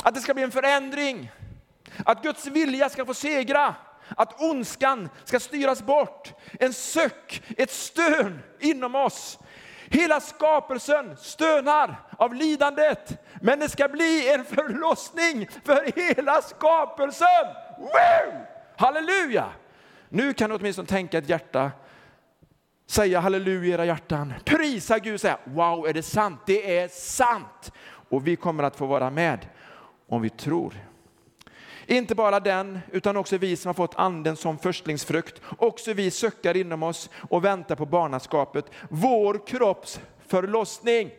Att 0.04 0.16
det 0.16 0.22
ska 0.22 0.34
bli 0.34 0.44
en 0.44 0.52
förändring. 0.52 1.32
Att 2.06 2.24
Guds 2.24 2.48
vilja 2.48 2.90
ska 2.90 3.06
få 3.06 3.14
segra. 3.14 3.76
Att 4.16 4.42
ondskan 4.42 5.10
ska 5.26 5.40
styras 5.40 5.84
bort. 5.84 6.34
En 6.60 6.74
suck, 6.74 7.42
ett 7.58 7.72
stön 7.72 8.40
inom 8.60 8.96
oss. 8.96 9.40
Hela 9.92 10.20
skapelsen 10.20 11.18
stönar 11.18 11.96
av 12.18 12.34
lidandet, 12.34 13.24
men 13.42 13.60
det 13.60 13.70
ska 13.70 13.88
bli 13.88 14.34
en 14.34 14.46
förlossning 14.46 15.50
för 15.66 15.92
hela 15.96 16.42
skapelsen. 16.42 17.46
Wow! 17.78 18.46
Halleluja! 18.78 19.46
Nu 20.10 20.34
kan 20.34 20.50
du 20.50 20.56
åtminstone 20.56 20.88
tänka 20.88 21.18
ett 21.18 21.30
hjärta, 21.30 21.72
säga 22.88 23.20
halleluja 23.20 23.66
i 23.66 23.72
era 23.72 23.86
hjärtan, 23.86 24.34
prisa 24.46 25.00
Gud, 25.00 25.22
säga 25.22 25.38
wow, 25.44 25.88
är 25.88 25.94
det 25.94 26.04
sant? 26.04 26.42
Det 26.46 26.78
är 26.80 26.88
sant! 26.88 27.72
Och 28.10 28.28
vi 28.28 28.36
kommer 28.36 28.64
att 28.64 28.76
få 28.76 28.86
vara 28.86 29.10
med 29.10 29.48
om 30.10 30.22
vi 30.22 30.30
tror. 30.30 30.74
Inte 31.86 32.16
bara 32.16 32.40
den, 32.40 32.80
utan 32.92 33.18
också 33.18 33.38
vi 33.38 33.56
som 33.56 33.70
har 33.70 33.74
fått 33.74 33.96
anden 33.96 34.36
som 34.36 34.58
förstlingsfrukt. 34.58 35.42
Också 35.58 35.94
vi 35.94 36.12
suckar 36.12 36.58
inom 36.58 36.84
oss 36.84 37.10
och 37.30 37.46
väntar 37.46 37.76
på 37.76 37.86
barnaskapet, 37.86 38.66
vår 38.90 39.48
kropps 39.48 40.00
förlossning. 40.28 41.10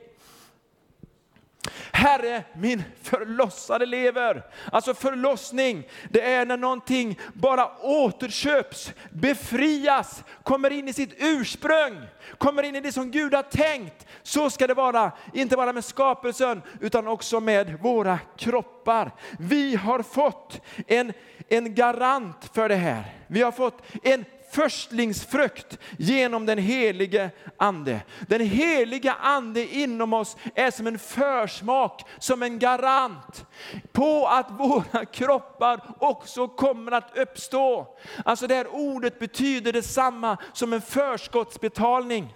Herre, 1.92 2.44
min 2.52 2.84
förlossade 3.02 3.86
lever. 3.86 4.42
Alltså 4.72 4.94
förlossning, 4.94 5.88
det 6.10 6.20
är 6.20 6.46
när 6.46 6.56
någonting 6.56 7.18
bara 7.32 7.70
återköps, 7.80 8.92
befrias, 9.10 10.24
kommer 10.42 10.70
in 10.70 10.88
i 10.88 10.92
sitt 10.92 11.14
ursprung, 11.18 12.00
kommer 12.38 12.62
in 12.62 12.76
i 12.76 12.80
det 12.80 12.92
som 12.92 13.10
Gud 13.10 13.34
har 13.34 13.42
tänkt. 13.42 14.06
Så 14.22 14.50
ska 14.50 14.66
det 14.66 14.74
vara, 14.74 15.12
inte 15.34 15.56
bara 15.56 15.72
med 15.72 15.84
skapelsen 15.84 16.62
utan 16.80 17.08
också 17.08 17.40
med 17.40 17.78
våra 17.80 18.18
kroppar. 18.36 19.10
Vi 19.38 19.76
har 19.76 20.02
fått 20.02 20.60
en, 20.86 21.12
en 21.48 21.74
garant 21.74 22.50
för 22.54 22.68
det 22.68 22.74
här. 22.74 23.04
Vi 23.26 23.42
har 23.42 23.52
fått 23.52 23.82
en 24.02 24.24
förstlingsfrukt 24.50 25.78
genom 25.98 26.46
den 26.46 26.58
helige 26.58 27.30
ande. 27.56 28.00
Den 28.28 28.40
heliga 28.40 29.14
ande 29.14 29.74
inom 29.74 30.12
oss 30.12 30.36
är 30.54 30.70
som 30.70 30.86
en 30.86 30.98
försmak, 30.98 32.02
som 32.18 32.42
en 32.42 32.58
garant 32.58 33.46
på 33.92 34.26
att 34.26 34.50
våra 34.50 35.04
kroppar 35.04 35.80
också 35.98 36.48
kommer 36.48 36.92
att 36.92 37.18
uppstå. 37.18 37.96
Alltså 38.24 38.46
det 38.46 38.54
här 38.54 38.74
ordet 38.74 39.18
betyder 39.18 39.72
detsamma 39.72 40.36
som 40.52 40.72
en 40.72 40.82
förskottsbetalning. 40.82 42.34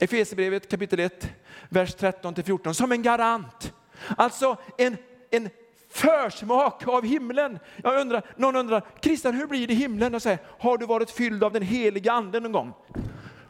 Efesierbrevet 0.00 0.70
kapitel 0.70 1.00
1, 1.00 1.28
vers 1.68 1.96
13-14, 1.96 2.72
som 2.72 2.92
en 2.92 3.02
garant. 3.02 3.72
Alltså 4.16 4.56
en, 4.78 4.96
en 5.30 5.50
försmak 5.92 6.88
av 6.88 7.04
himlen. 7.04 7.58
Jag 7.82 8.00
undrar, 8.00 8.22
någon 8.36 8.56
undrar, 8.56 8.82
Christian 9.02 9.34
hur 9.34 9.46
blir 9.46 9.66
det 9.66 9.72
i 9.72 9.76
himlen? 9.76 10.12
Jag 10.12 10.22
säger, 10.22 10.38
har 10.58 10.78
du 10.78 10.86
varit 10.86 11.10
fylld 11.10 11.44
av 11.44 11.52
den 11.52 11.62
heliga 11.62 12.12
anden 12.12 12.42
någon 12.42 12.52
gång? 12.52 12.72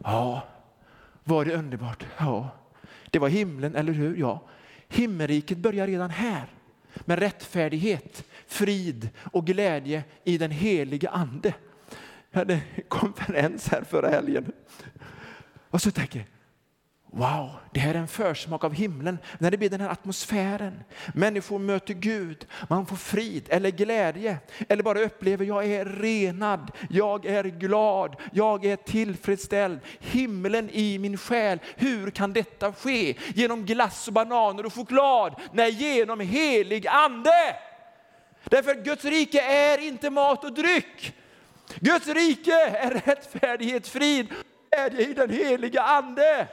Ja, 0.05 0.43
var 1.25 1.45
det 1.45 1.55
underbart? 1.55 2.07
Ja, 2.19 2.49
det 3.11 3.19
var 3.19 3.29
himlen, 3.29 3.77
eller 3.77 3.93
hur? 3.93 4.17
Ja, 4.17 4.41
himmelriket 4.89 5.59
börjar 5.59 5.87
redan 5.87 6.11
här 6.11 6.47
med 7.05 7.19
rättfärdighet, 7.19 8.25
frid 8.47 9.09
och 9.33 9.47
glädje 9.47 10.05
i 10.25 10.39
den 10.39 10.51
heliga 10.51 11.11
ande. 11.11 11.55
Jag 12.31 12.39
hade 12.39 12.61
konferens 12.89 13.69
här 13.69 13.85
förra 13.85 14.09
helgen 14.09 14.53
och 15.71 15.83
så 15.83 15.91
tänker 15.91 16.19
jag, 16.19 16.29
Wow, 17.15 17.51
det 17.73 17.81
här 17.81 17.95
är 17.95 17.99
en 17.99 18.09
försmak 18.09 18.65
av 18.65 18.75
himlen. 18.75 19.19
När 19.39 19.51
det 19.51 19.57
blir 19.57 19.71
den 19.71 19.81
här 19.81 19.89
atmosfären. 19.89 20.85
Människor 21.15 21.59
möter 21.59 21.95
Gud, 21.95 22.47
man 22.69 22.87
får 22.87 22.97
frid 22.97 23.47
eller 23.49 23.71
glädje. 23.71 24.39
Eller 24.69 24.83
bara 24.83 25.01
upplever, 25.01 25.45
jag 25.45 25.65
är 25.65 25.85
renad, 25.85 26.73
jag 26.91 27.27
är 27.27 27.45
glad, 27.45 28.17
jag 28.33 28.65
är 28.65 28.77
tillfredsställd. 28.77 29.81
Himlen 30.01 30.71
i 30.71 30.99
min 30.99 31.19
själ. 31.19 31.59
Hur 31.77 32.11
kan 32.11 32.33
detta 32.33 32.73
ske? 32.73 33.15
Genom 33.35 33.65
glass 33.65 34.09
och 34.09 34.15
bananer 34.15 34.67
och 34.67 34.75
choklad? 34.75 35.35
Nej, 35.53 35.71
genom 35.71 36.21
helig 36.21 36.87
ande. 36.87 37.57
Därför 38.45 38.75
Guds 38.75 39.05
rike 39.05 39.41
är 39.41 39.79
inte 39.79 40.11
mat 40.11 40.45
och 40.45 40.53
dryck. 40.53 41.15
Guds 41.81 42.07
rike 42.07 42.67
är 42.67 42.91
rättfärdighet, 42.91 43.89
frid, 43.89 44.27
glädje 44.71 45.09
i 45.09 45.13
den 45.13 45.31
heliga 45.31 45.83
ande. 45.83 46.49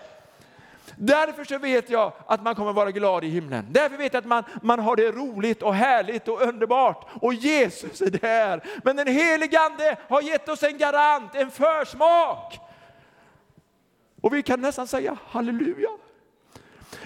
Därför 0.97 1.43
så 1.43 1.57
vet 1.57 1.89
jag 1.89 2.13
att 2.27 2.43
man 2.43 2.55
kommer 2.55 2.73
vara 2.73 2.91
glad 2.91 3.23
i 3.23 3.27
himlen. 3.27 3.65
Därför 3.69 3.97
vet 3.97 4.13
jag 4.13 4.21
att 4.21 4.27
man, 4.27 4.43
man 4.61 4.79
har 4.79 4.95
det 4.95 5.11
roligt 5.11 5.63
och 5.63 5.75
härligt 5.75 6.27
och 6.27 6.41
underbart. 6.41 7.07
Och 7.21 7.33
Jesus 7.33 8.01
är 8.01 8.09
där. 8.09 8.63
Men 8.83 8.95
den 8.95 9.07
helige 9.07 9.59
Ande 9.59 9.97
har 10.09 10.21
gett 10.21 10.49
oss 10.49 10.63
en 10.63 10.77
garant, 10.77 11.35
en 11.35 11.51
försmak. 11.51 12.59
Och 14.21 14.33
vi 14.33 14.43
kan 14.43 14.61
nästan 14.61 14.87
säga 14.87 15.17
halleluja. 15.25 15.89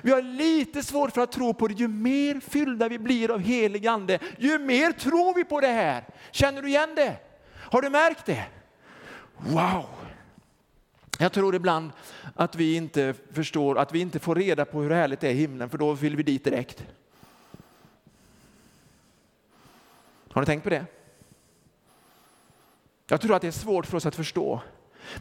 Vi 0.02 0.12
har 0.12 0.22
lite 0.22 0.84
svårt 0.84 1.14
för 1.14 1.22
att 1.22 1.32
tro 1.32 1.54
på 1.54 1.68
det. 1.68 1.74
Ju 1.74 1.88
mer 1.88 2.40
fyllda 2.40 2.88
vi 2.88 3.00
blir 3.00 3.32
av 3.32 3.40
helig 3.40 3.88
ande, 3.88 4.20
ju 4.38 4.60
mer 4.60 4.92
tror 4.92 5.34
vi 5.34 5.44
på 5.44 5.60
det 5.60 5.68
här. 5.68 6.04
Känner 6.32 6.62
du 6.62 6.68
igen 6.68 6.96
det? 6.96 7.16
Har 7.72 7.82
du 7.82 7.90
märkt 7.90 8.26
det? 8.26 8.46
Wow! 9.38 10.03
Jag 11.20 11.34
tror 11.34 11.56
ibland 11.56 11.92
att 12.36 12.56
vi 12.56 12.76
inte 12.76 13.14
förstår, 13.32 13.78
att 13.78 13.92
vi 13.92 14.00
inte 14.00 14.20
får 14.20 14.36
reda 14.36 14.66
på 14.66 14.82
hur 14.82 14.90
härligt 14.90 15.20
det 15.20 15.28
är 15.28 15.32
i 15.32 15.38
himlen, 15.38 15.70
för 15.70 15.78
då 15.78 15.94
vill 15.94 16.16
vi 16.16 16.24
dit 16.24 16.44
direkt. 16.44 16.86
Har 20.32 20.42
ni 20.42 20.46
tänkt 20.46 20.64
på 20.64 20.70
det? 20.70 20.86
Jag 23.08 23.22
tror 23.22 23.36
att 23.36 23.42
det 23.42 23.48
är 23.48 23.52
svårt 23.52 23.86
för 23.86 23.98
oss 23.98 24.06
att 24.06 24.16
förstå. 24.16 24.62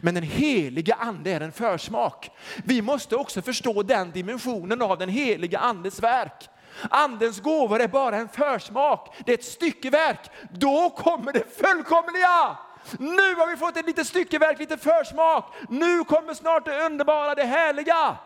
Men 0.01 0.13
den 0.13 0.23
heliga 0.23 0.95
ande 0.95 1.31
är 1.31 1.41
en 1.41 1.51
försmak. 1.51 2.29
Vi 2.65 2.81
måste 2.81 3.15
också 3.15 3.41
förstå 3.41 3.83
den 3.83 4.11
dimensionen 4.11 4.81
av 4.81 4.97
den 4.97 5.09
heliga 5.09 5.59
andes 5.59 6.03
verk. 6.03 6.49
Andens 6.89 7.41
gåvor 7.41 7.81
är 7.81 7.87
bara 7.87 8.17
en 8.17 8.29
försmak, 8.29 9.15
det 9.25 9.31
är 9.31 9.37
ett 9.37 9.43
styckeverk. 9.43 10.29
Då 10.51 10.89
kommer 10.89 11.33
det 11.33 11.55
fullkomliga. 11.55 12.57
Nu 12.99 13.35
har 13.35 13.51
vi 13.51 13.57
fått 13.57 13.77
ett 13.77 13.85
litet 13.85 14.07
styckeverk, 14.07 14.59
lite 14.59 14.77
försmak. 14.77 15.53
Nu 15.69 16.03
kommer 16.03 16.33
snart 16.33 16.65
det 16.65 16.85
underbara, 16.85 17.35
det 17.35 17.43
härliga. 17.43 18.17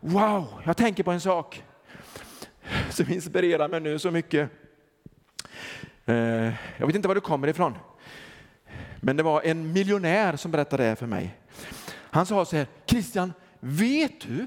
Wow, 0.00 0.62
jag 0.64 0.76
tänker 0.76 1.02
på 1.02 1.10
en 1.10 1.20
sak 1.20 1.62
som 2.90 3.12
inspirerar 3.12 3.68
mig 3.68 3.80
nu 3.80 3.98
så 3.98 4.10
mycket. 4.10 4.50
Eh, 6.06 6.14
jag 6.76 6.86
vet 6.86 6.96
inte 6.96 7.08
var 7.08 7.14
du 7.14 7.20
kommer 7.20 7.48
ifrån. 7.48 7.74
Men 9.00 9.16
det 9.16 9.22
var 9.22 9.42
en 9.42 9.72
miljonär 9.72 10.36
som 10.36 10.50
berättade 10.50 10.82
det 10.82 10.88
här 10.88 10.96
för 10.96 11.06
mig. 11.06 11.40
Han 12.10 12.26
sa 12.26 12.44
så 12.44 12.56
här, 12.56 12.66
Christian, 12.86 13.32
vet 13.60 14.20
du 14.20 14.46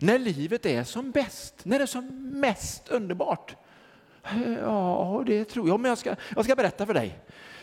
när 0.00 0.18
livet 0.18 0.66
är 0.66 0.84
som 0.84 1.10
bäst, 1.10 1.54
när 1.62 1.78
det 1.78 1.84
är 1.84 1.86
som 1.86 2.30
mest 2.40 2.88
underbart? 2.88 3.56
Eh, 4.24 4.52
ja, 4.52 5.22
det 5.26 5.44
tror 5.44 5.68
jag, 5.68 5.80
men 5.80 5.88
jag 5.88 5.98
ska, 5.98 6.16
jag 6.36 6.44
ska 6.44 6.54
berätta 6.54 6.86
för 6.86 6.94
dig. 6.94 7.18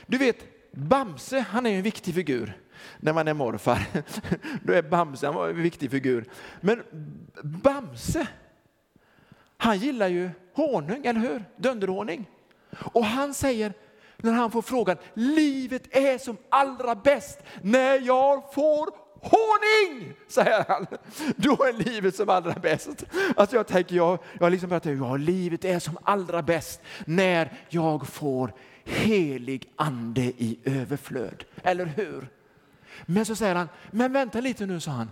Du 0.05 0.17
vet, 0.17 0.37
Bamse, 0.71 1.39
han 1.39 1.65
är 1.65 1.77
en 1.77 1.81
viktig 1.81 2.15
figur 2.15 2.57
när 2.97 3.13
man 3.13 3.27
är 3.27 3.33
morfar. 3.33 3.87
Då 4.63 4.73
är 4.73 4.81
Bamse 4.81 5.27
en 5.27 5.61
viktig 5.61 5.91
figur. 5.91 6.25
Men 6.61 6.83
Bamse, 7.43 8.27
han 9.57 9.77
gillar 9.77 10.07
ju 10.07 10.29
honung, 10.53 11.05
eller 11.05 11.19
hur? 11.19 11.43
Dunderhonung. 11.57 12.25
Och 12.93 13.05
han 13.05 13.33
säger, 13.33 13.73
när 14.17 14.31
han 14.31 14.51
får 14.51 14.61
frågan, 14.61 14.97
livet 15.13 15.95
är 15.95 16.17
som 16.17 16.37
allra 16.49 16.95
bäst 16.95 17.39
när 17.61 18.01
jag 18.01 18.53
får 18.53 18.89
honung, 19.21 20.13
säger 20.27 20.65
han. 20.67 20.87
Då 21.35 21.51
är 21.51 21.73
livet 21.73 22.15
som 22.15 22.29
allra 22.29 22.53
bäst. 22.53 23.03
Alltså 23.35 23.55
jag 23.55 23.67
tänker, 23.67 23.95
jag, 23.95 24.19
jag 24.39 24.51
liksom 24.51 24.69
börjat, 24.69 24.85
ja, 24.85 25.17
livet 25.17 25.65
är 25.65 25.79
som 25.79 25.97
allra 26.03 26.41
bäst 26.41 26.81
när 27.05 27.51
jag 27.69 28.07
får 28.07 28.53
helig 28.83 29.69
ande 29.75 30.21
i 30.21 30.59
överflöd. 30.63 31.43
Eller 31.63 31.85
hur? 31.85 32.27
Men 33.05 33.25
så 33.25 33.35
säger 33.35 33.55
han, 33.55 33.69
men 33.91 34.13
vänta 34.13 34.41
lite 34.41 34.65
nu, 34.65 34.79
sa 34.79 34.91
han. 34.91 35.11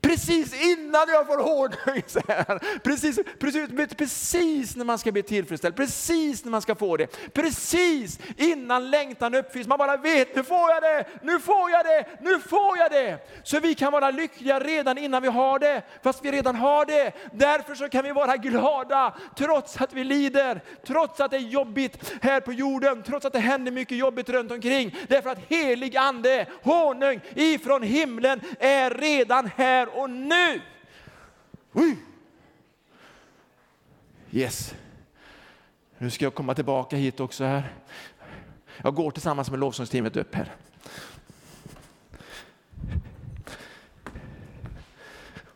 Precis 0.00 0.62
innan 0.62 1.08
jag 1.08 1.26
får 1.26 1.38
honung, 1.38 2.02
precis, 2.82 3.18
precis, 3.38 3.96
precis 3.96 4.76
när 4.76 4.84
man 4.84 4.98
ska 4.98 5.12
bli 5.12 5.22
tillfredsställd, 5.22 5.76
precis 5.76 6.44
när 6.44 6.50
man 6.50 6.62
ska 6.62 6.74
få 6.74 6.96
det, 6.96 7.32
precis 7.32 8.18
innan 8.36 8.90
längtan 8.90 9.34
uppfylls. 9.34 9.66
Man 9.68 9.78
bara 9.78 9.96
vet, 9.96 10.36
nu 10.36 10.44
får 10.44 10.70
jag 10.70 10.82
det, 10.82 11.06
nu 11.22 11.40
får 11.40 11.70
jag 11.70 11.84
det, 11.84 12.06
nu 12.20 12.40
får 12.40 12.78
jag 12.78 12.90
det. 12.90 13.18
Så 13.44 13.60
vi 13.60 13.74
kan 13.74 13.92
vara 13.92 14.10
lyckliga 14.10 14.60
redan 14.60 14.98
innan 14.98 15.22
vi 15.22 15.28
har 15.28 15.58
det, 15.58 15.82
fast 16.02 16.24
vi 16.24 16.32
redan 16.32 16.54
har 16.56 16.84
det. 16.84 17.12
Därför 17.32 17.74
så 17.74 17.88
kan 17.88 18.04
vi 18.04 18.12
vara 18.12 18.36
glada, 18.36 19.14
trots 19.36 19.80
att 19.80 19.92
vi 19.92 20.04
lider, 20.04 20.60
trots 20.86 21.20
att 21.20 21.30
det 21.30 21.36
är 21.36 21.40
jobbigt 21.40 22.12
här 22.22 22.40
på 22.40 22.52
jorden, 22.52 23.02
trots 23.02 23.26
att 23.26 23.32
det 23.32 23.38
händer 23.38 23.72
mycket 23.72 23.98
jobbigt 23.98 24.28
runt 24.28 24.52
omkring. 24.52 24.96
Därför 25.08 25.30
att 25.30 25.40
helig 25.48 25.96
ande, 25.96 26.46
honung 26.62 27.20
ifrån 27.34 27.82
himlen 27.82 28.40
är 28.58 28.90
redan 28.90 29.50
här 29.56 29.87
och 29.88 30.10
nu. 30.10 30.60
Yes. 34.30 34.74
Nu 35.98 36.10
ska 36.10 36.24
jag 36.24 36.34
komma 36.34 36.54
tillbaka 36.54 36.96
hit 36.96 37.20
också 37.20 37.44
här. 37.44 37.72
Jag 38.82 38.94
går 38.94 39.10
tillsammans 39.10 39.50
med 39.50 39.60
lovsångsteamet 39.60 40.16
upp 40.16 40.34
här. 40.34 40.54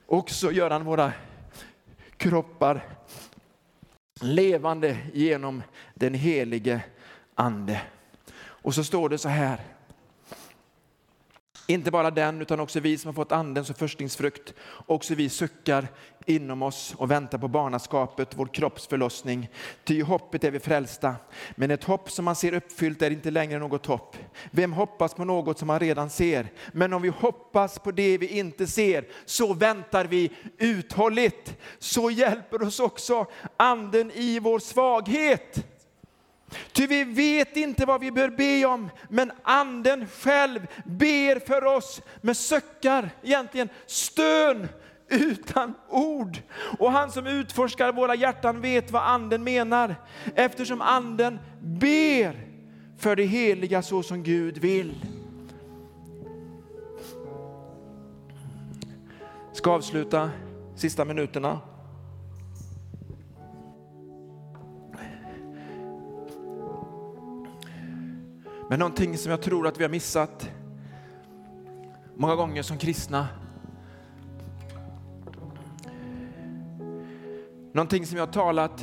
Och 0.07 0.31
så 0.31 0.53
gör 0.53 0.71
han 0.71 0.85
våra 0.85 1.13
kroppar 2.17 2.85
levande 4.21 4.99
genom 5.13 5.63
den 5.95 6.15
helige 6.15 6.81
ande. 7.35 7.83
Och 8.37 8.75
så 8.75 8.85
står 8.85 9.09
det 9.09 9.19
så 9.19 9.29
här 9.29 9.61
inte 11.67 11.91
bara 11.91 12.11
den, 12.11 12.43
utan 12.43 12.61
också 12.61 12.81
vi 12.81 12.99
som 12.99 13.09
har 13.09 13.13
fått 13.13 13.33
andens 13.33 13.71
och 13.71 13.77
förstlingsfrukt. 13.77 14.55
Också 14.87 15.15
vi 15.15 15.29
suckar 15.29 15.89
inom 16.27 16.63
oss 16.63 16.95
och 16.97 17.11
väntar 17.11 17.39
på 17.39 17.49
barnaskapet, 17.49 18.29
vår 18.37 18.47
kroppsförlossning. 18.47 19.49
Ty 19.85 19.99
i 19.99 20.01
hoppet 20.01 20.45
är 20.45 20.51
vi 20.51 20.61
frälsta. 20.61 21.15
Men 21.55 21.71
ett 21.71 21.85
hopp 21.85 22.11
som 22.11 22.25
man 22.25 22.37
ser 22.37 22.55
uppfyllt 22.55 23.03
är 23.03 23.11
inte 23.11 23.31
längre 23.31 23.59
något 23.59 23.87
hopp. 23.87 24.17
Vem 24.51 24.73
hoppas 24.73 25.15
på 25.15 25.25
något 25.25 25.59
som 25.59 25.67
man 25.67 25.81
redan 25.81 26.11
ser? 26.11 26.47
Men 26.73 26.93
om 26.93 27.03
vi 27.03 27.09
hoppas 27.09 27.79
på 27.79 27.91
det 27.91 28.19
vi 28.19 28.39
inte 28.39 28.67
ser, 28.67 29.05
så 29.25 29.55
väntar 29.55 30.05
vi 30.05 30.31
uthålligt. 30.59 31.57
Så 31.79 32.11
hjälper 32.11 32.63
oss 32.63 32.81
också 32.81 33.27
anden 33.57 34.11
i 34.11 34.39
vår 34.39 34.59
svaghet. 34.59 35.67
Ty 36.73 36.87
vi 36.87 37.05
vet 37.05 37.57
inte 37.57 37.87
vad 37.87 38.01
vi 38.01 38.11
bör 38.11 38.29
be 38.29 38.65
om, 38.65 38.91
men 39.09 39.33
anden 39.43 40.07
själv 40.07 40.67
ber 40.85 41.47
för 41.47 41.65
oss 41.65 42.03
med 42.21 42.37
söckar, 42.37 43.11
egentligen 43.23 43.69
stön 43.87 44.69
utan 45.09 45.75
ord. 45.89 46.39
Och 46.79 46.93
han 46.93 47.13
som 47.13 47.27
utforskar 47.27 47.93
våra 47.93 48.15
hjärtan 48.15 48.61
vet 48.61 48.91
vad 48.91 49.03
anden 49.03 49.45
menar, 49.45 49.97
eftersom 50.35 50.81
anden 50.81 51.39
ber 51.61 52.47
för 52.99 53.17
det 53.17 53.25
heliga 53.25 53.83
så 53.83 54.03
som 54.03 54.23
Gud 54.23 54.59
vill. 54.59 54.95
Ska 59.53 59.71
avsluta 59.71 60.31
sista 60.77 61.05
minuterna. 61.05 61.61
Men 68.73 68.79
någonting 68.79 69.19
som 69.19 69.31
jag 69.31 69.43
tror 69.43 69.67
att 69.67 69.79
vi 69.79 69.85
har 69.85 69.91
missat 69.91 70.51
många 72.17 72.35
gånger 72.35 72.63
som 72.63 72.79
kristna. 72.79 73.29
Någonting 77.73 78.07
som 78.07 78.17
jag 78.17 78.27
har 78.27 78.33
talat 78.33 78.79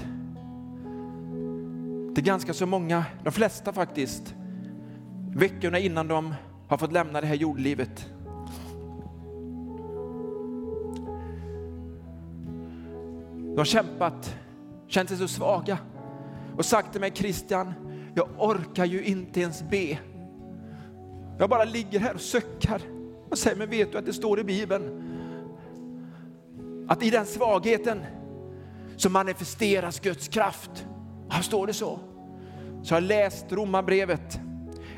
till 2.16 2.24
ganska 2.24 2.54
så 2.54 2.66
många, 2.66 3.06
de 3.24 3.32
flesta 3.32 3.74
faktiskt, 3.74 4.36
veckorna 5.36 5.80
innan 5.80 6.08
de 6.08 6.34
har 6.68 6.78
fått 6.78 6.92
lämna 6.92 7.22
det 7.22 7.28
här 7.28 7.36
jordlivet. 7.36 8.10
De 13.34 13.58
har 13.58 13.66
kämpat, 13.66 14.36
känt 14.88 15.10
sig 15.10 15.18
så 15.18 15.28
svaga 15.28 15.78
och 16.58 16.66
sagt 16.66 16.92
till 16.92 17.02
mig 17.02 17.12
Christian, 17.16 17.74
jag 18.20 18.50
orkar 18.50 18.86
ju 18.86 19.04
inte 19.04 19.42
ens 19.42 19.64
be. 19.64 20.00
Jag 21.40 21.50
bara 21.50 21.64
ligger 21.64 22.00
här 22.00 22.14
och 22.14 22.22
suckar. 22.22 22.82
och 23.30 23.38
säger, 23.38 23.58
men 23.58 23.70
vet 23.70 23.92
du 23.92 23.98
att 23.98 24.06
det 24.06 24.14
står 24.14 24.40
i 24.40 24.44
Bibeln 24.44 25.06
att 26.88 27.04
i 27.04 27.10
den 27.10 27.26
svagheten 27.26 28.02
så 28.98 29.10
manifesteras 29.10 30.00
Guds 30.00 30.28
kraft. 30.28 30.86
Här 31.30 31.42
står 31.42 31.68
det 31.68 31.74
så. 31.74 32.00
Så 32.84 32.94
jag 32.94 32.96
har 32.96 33.08
läst 33.08 33.52
Romarbrevet. 33.52 34.40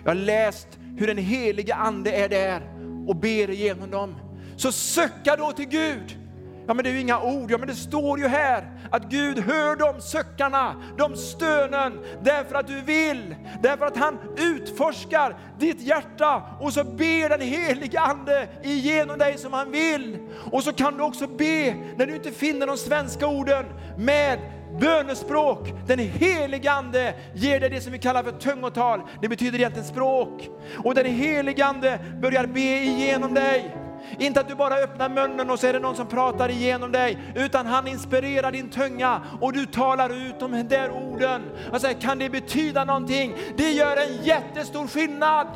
Jag 0.04 0.10
har 0.10 0.16
läst 0.16 0.68
hur 0.98 1.08
den 1.08 1.18
helige 1.18 1.76
ande 1.76 2.12
är 2.12 2.30
där 2.30 2.62
och 3.08 3.16
ber 3.16 3.50
igenom 3.50 3.92
dem. 3.92 4.16
Så 4.56 4.72
söka 4.72 5.36
då 5.36 5.52
till 5.52 5.68
Gud. 5.68 6.21
Ja 6.68 6.74
men 6.74 6.84
det 6.84 6.90
är 6.90 6.94
ju 6.94 7.00
inga 7.00 7.22
ord, 7.22 7.52
ja 7.52 7.58
men 7.58 7.68
det 7.68 7.76
står 7.76 8.20
ju 8.20 8.28
här 8.28 8.72
att 8.92 9.04
Gud 9.04 9.40
hör 9.40 9.76
de 9.76 10.02
söckarna, 10.02 10.76
de 10.98 11.16
stönen, 11.16 12.00
därför 12.24 12.56
att 12.56 12.68
du 12.68 12.82
vill, 12.82 13.36
därför 13.62 13.86
att 13.86 13.98
han 13.98 14.18
utforskar 14.38 15.38
ditt 15.60 15.82
hjärta 15.82 16.44
och 16.60 16.74
så 16.74 16.84
ber 16.84 17.30
den 17.30 17.42
helige 17.42 18.00
Ande 18.00 18.48
igenom 18.64 19.18
dig 19.18 19.38
som 19.38 19.54
han 19.54 19.72
vill. 19.72 20.18
Och 20.52 20.64
så 20.64 20.74
kan 20.74 20.98
du 20.98 21.04
också 21.04 21.28
be 21.28 21.76
när 21.98 22.06
du 22.06 22.16
inte 22.16 22.32
finner 22.32 22.68
de 22.68 22.78
svenska 22.78 23.28
orden 23.28 23.66
med 23.98 24.40
bönespråk. 24.80 25.74
Den 25.88 26.00
helige 26.00 26.72
Ande 26.72 27.14
ger 27.34 27.60
dig 27.60 27.70
det 27.70 27.82
som 27.82 27.92
vi 27.92 28.00
kallar 28.00 28.24
för 28.24 28.32
tungotal. 28.32 29.02
Det 29.22 29.28
betyder 29.28 29.60
egentligen 29.60 29.88
språk. 29.88 30.50
Och 30.84 30.96
den 30.96 31.06
helige 31.06 31.66
Ande 31.66 32.00
börjar 32.22 32.46
be 32.46 32.60
igenom 32.60 33.34
dig. 33.34 33.81
Inte 34.20 34.40
att 34.40 34.48
du 34.48 34.56
bara 34.56 34.76
öppnar 34.76 35.10
munnen 35.10 35.50
och 35.50 35.60
så 35.60 35.68
är 35.68 35.74
det 35.74 35.80
någon 35.80 35.96
som 35.96 36.08
pratar 36.08 36.50
igenom 36.50 36.92
dig, 36.92 37.18
utan 37.36 37.66
han 37.66 37.88
inspirerar 37.88 38.52
din 38.52 38.70
tunga 38.70 39.22
och 39.42 39.54
du 39.54 39.66
talar 39.66 40.28
ut 40.28 40.40
de 40.40 40.68
där 40.70 40.92
orden. 40.92 41.42
Och 41.72 41.82
säger, 41.82 42.02
kan 42.02 42.20
det 42.20 42.30
betyda 42.30 42.86
någonting? 42.86 43.36
Det 43.58 43.72
gör 43.72 43.98
en 43.98 44.24
jättestor 44.24 44.88
skillnad. 44.88 45.48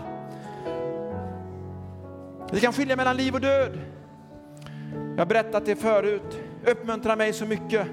Det 2.52 2.60
kan 2.60 2.74
skilja 2.74 2.96
mellan 2.96 3.18
liv 3.18 3.34
och 3.36 3.42
död. 3.42 3.80
Jag 4.94 5.22
har 5.22 5.26
berättat 5.26 5.66
det 5.66 5.76
förut, 5.76 6.40
uppmuntrar 6.66 7.16
mig 7.16 7.34
så 7.34 7.46
mycket. 7.46 7.88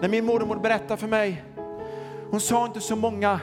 När 0.00 0.08
min 0.08 0.24
mormor 0.24 0.56
berättade 0.56 0.96
för 0.96 1.06
mig, 1.06 1.44
hon 2.30 2.40
sa 2.40 2.66
inte 2.66 2.80
så 2.80 2.96
många 2.96 3.40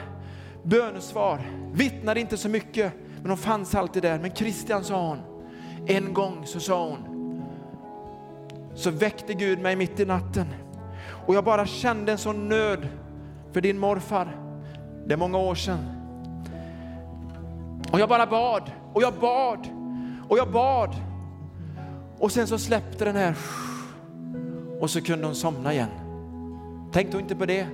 bönesvar, 0.62 1.40
vittnade 1.72 2.20
inte 2.20 2.36
så 2.36 2.48
mycket, 2.48 2.92
men 3.20 3.30
hon 3.30 3.38
fanns 3.38 3.74
alltid 3.74 4.02
där. 4.02 4.18
Men 4.18 4.34
Christian 4.34 4.84
sa 4.84 5.08
hon, 5.08 5.18
en 5.86 6.14
gång 6.14 6.46
så 6.46 6.60
sa 6.60 6.88
hon, 6.88 6.98
så 8.74 8.90
väckte 8.90 9.34
Gud 9.34 9.58
mig 9.58 9.76
mitt 9.76 10.00
i 10.00 10.04
natten 10.04 10.46
och 11.26 11.34
jag 11.34 11.44
bara 11.44 11.66
kände 11.66 12.12
en 12.12 12.18
sån 12.18 12.48
nöd 12.48 12.88
för 13.52 13.60
din 13.60 13.78
morfar. 13.78 14.36
Det 15.06 15.12
är 15.12 15.18
många 15.18 15.38
år 15.38 15.54
sedan. 15.54 15.78
Och 17.92 18.00
jag 18.00 18.08
bara 18.08 18.26
bad 18.26 18.70
och 18.92 19.02
jag 19.02 19.14
bad 19.14 19.68
och 20.28 20.38
jag 20.38 20.52
bad. 20.52 20.94
Och 22.18 22.32
sen 22.32 22.46
så 22.46 22.58
släppte 22.58 23.04
den 23.04 23.16
här 23.16 23.36
och 24.80 24.90
så 24.90 25.00
kunde 25.00 25.26
hon 25.26 25.34
somna 25.34 25.72
igen. 25.72 25.90
Tänkte 26.92 27.16
hon 27.16 27.22
inte 27.22 27.36
på 27.36 27.46
det. 27.46 27.66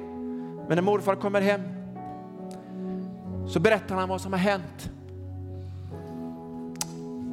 Men 0.69 0.77
när 0.77 0.83
morfar 0.83 1.15
kommer 1.15 1.41
hem 1.41 1.61
så 3.47 3.61
berättar 3.61 3.97
han 3.97 4.09
vad 4.09 4.21
som 4.21 4.33
har 4.33 4.41
hänt. 4.41 4.91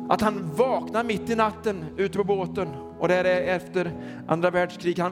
Att 0.10 0.22
han 0.22 0.56
vaknar 0.56 1.04
mitt 1.04 1.30
i 1.30 1.36
natten 1.36 1.86
ute 1.98 2.18
på 2.18 2.24
båten 2.24 2.68
och 3.00 3.08
det 3.08 3.16
är 3.16 3.56
efter 3.56 3.92
andra 4.28 4.50
världskriget 4.50 5.06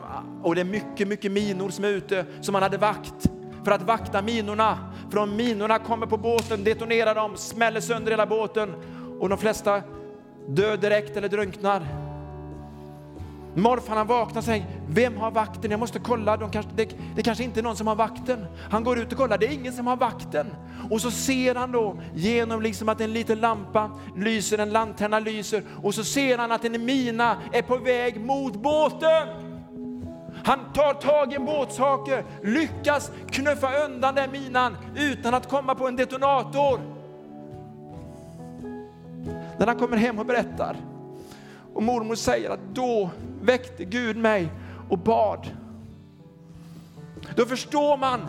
och 0.44 0.56
det 0.56 0.62
är 0.62 0.66
mycket, 0.66 1.08
mycket 1.08 1.32
minor 1.32 1.70
som 1.70 1.86
är 1.86 1.90
ute 1.90 2.26
som 2.42 2.56
han 2.56 2.64
hade 2.64 2.78
vakt 2.78 3.30
för 3.64 3.72
att 3.72 3.82
vakta 3.82 4.22
minorna. 4.22 4.78
För 5.12 5.18
om 5.18 5.36
minorna 5.36 5.80
kommer 5.80 6.06
på 6.08 6.18
båten, 6.18 6.64
detonerar 6.64 7.16
de, 7.16 7.38
smäller 7.38 7.82
sönder 7.82 8.12
hela 8.12 8.26
båten 8.26 8.74
och 9.20 9.30
de 9.30 9.38
flesta 9.38 9.82
dör 10.48 10.78
direkt 10.78 11.18
eller 11.18 11.30
drunknar. 11.30 12.05
Morfar 13.58 13.96
han 13.96 14.08
vaknar 14.08 14.38
och 14.38 14.44
säger, 14.44 14.66
vem 14.90 15.18
har 15.18 15.32
vakten? 15.32 15.72
Jag 15.72 15.80
måste 15.80 16.00
kolla, 16.00 16.38
De 16.38 16.52
kanske, 16.52 16.72
det, 16.76 16.96
det 17.16 17.24
kanske 17.24 17.44
inte 17.44 17.60
är 17.60 17.64
någon 17.64 17.76
som 17.76 17.88
har 17.88 17.96
vakten. 17.96 18.46
Han 18.72 18.84
går 18.84 19.00
ut 19.00 19.12
och 19.12 19.18
kollar, 19.18 19.38
det 19.38 19.46
är 19.46 19.52
ingen 19.52 19.74
som 19.74 19.88
har 19.88 19.98
vakten. 19.98 20.48
Och 20.92 21.02
så 21.02 21.12
ser 21.12 21.56
han 21.56 21.72
då 21.72 22.02
genom 22.14 22.62
liksom 22.62 22.90
att 22.90 23.02
en 23.02 23.14
liten 23.14 23.40
lampa 23.40 23.92
lyser, 24.16 24.58
en 24.58 24.70
lanterna 24.70 25.20
lyser 25.20 25.64
och 25.84 25.96
så 25.96 26.04
ser 26.04 26.38
han 26.38 26.52
att 26.52 26.66
en 26.66 26.86
mina 26.86 27.38
är 27.52 27.62
på 27.62 27.78
väg 27.78 28.22
mot 28.22 28.56
båten. 28.56 29.28
Han 30.44 30.60
tar 30.74 30.94
tag 30.94 31.32
i 31.32 31.36
en 31.36 31.46
båtshake, 31.46 32.24
lyckas 32.44 33.12
knuffa 33.32 33.86
undan 33.86 34.16
den 34.16 34.32
minan 34.32 34.78
utan 34.96 35.34
att 35.34 35.50
komma 35.50 35.76
på 35.76 35.88
en 35.88 35.96
detonator. 35.96 36.80
När 39.58 39.68
han 39.68 39.80
kommer 39.80 39.98
hem 39.98 40.20
och 40.20 40.26
berättar 40.26 40.78
och 41.76 41.84
mormor 41.84 42.16
säger 42.16 42.50
att 42.50 42.60
då 42.74 43.10
väckte 43.46 43.86
Gud 43.86 44.18
mig 44.18 44.50
och 44.90 44.98
bad. 44.98 45.50
Då 47.36 47.46
förstår 47.46 47.98
man 47.98 48.22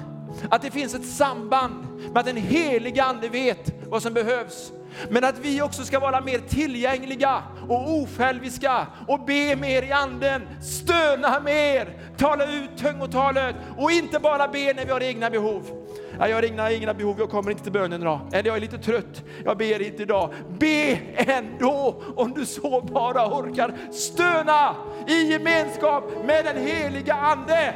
att 0.50 0.62
det 0.62 0.70
finns 0.70 0.94
ett 0.94 1.06
samband 1.06 1.86
med 2.12 2.18
att 2.18 2.26
den 2.26 2.36
heliga 2.36 3.04
ande 3.04 3.28
vet 3.28 3.72
vad 3.88 4.02
som 4.02 4.14
behövs. 4.14 4.72
Men 5.10 5.24
att 5.24 5.38
vi 5.38 5.62
också 5.62 5.84
ska 5.84 6.00
vara 6.00 6.20
mer 6.20 6.38
tillgängliga 6.38 7.42
och 7.68 7.94
osjälviska 7.94 8.86
och 9.08 9.24
be 9.24 9.56
mer 9.56 9.82
i 9.82 9.92
anden, 9.92 10.48
stöna 10.62 11.40
mer, 11.40 11.92
tala 12.16 12.44
ut 12.44 12.76
tungotalet 12.76 13.56
och 13.76 13.90
inte 13.90 14.18
bara 14.18 14.48
be 14.48 14.72
när 14.72 14.84
vi 14.84 14.92
har 14.92 15.02
egna 15.02 15.30
behov. 15.30 15.85
Jag 16.18 16.34
har 16.34 16.42
inga 16.42 16.70
inga 16.70 16.94
behov, 16.94 17.16
jag 17.18 17.30
kommer 17.30 17.50
inte 17.50 17.62
till 17.62 17.72
bönen 17.72 18.00
idag. 18.00 18.20
Eller 18.32 18.48
jag 18.48 18.56
är 18.56 18.60
lite 18.60 18.78
trött, 18.78 19.24
jag 19.44 19.56
ber 19.56 19.82
inte 19.82 20.02
idag. 20.02 20.34
Be 20.58 20.98
ändå 21.16 22.02
om 22.16 22.32
du 22.34 22.46
så 22.46 22.80
bara 22.80 23.26
orkar. 23.26 23.74
Stöna 23.92 24.76
i 25.08 25.32
gemenskap 25.32 26.04
med 26.26 26.44
den 26.44 26.66
heliga 26.66 27.14
Ande. 27.14 27.74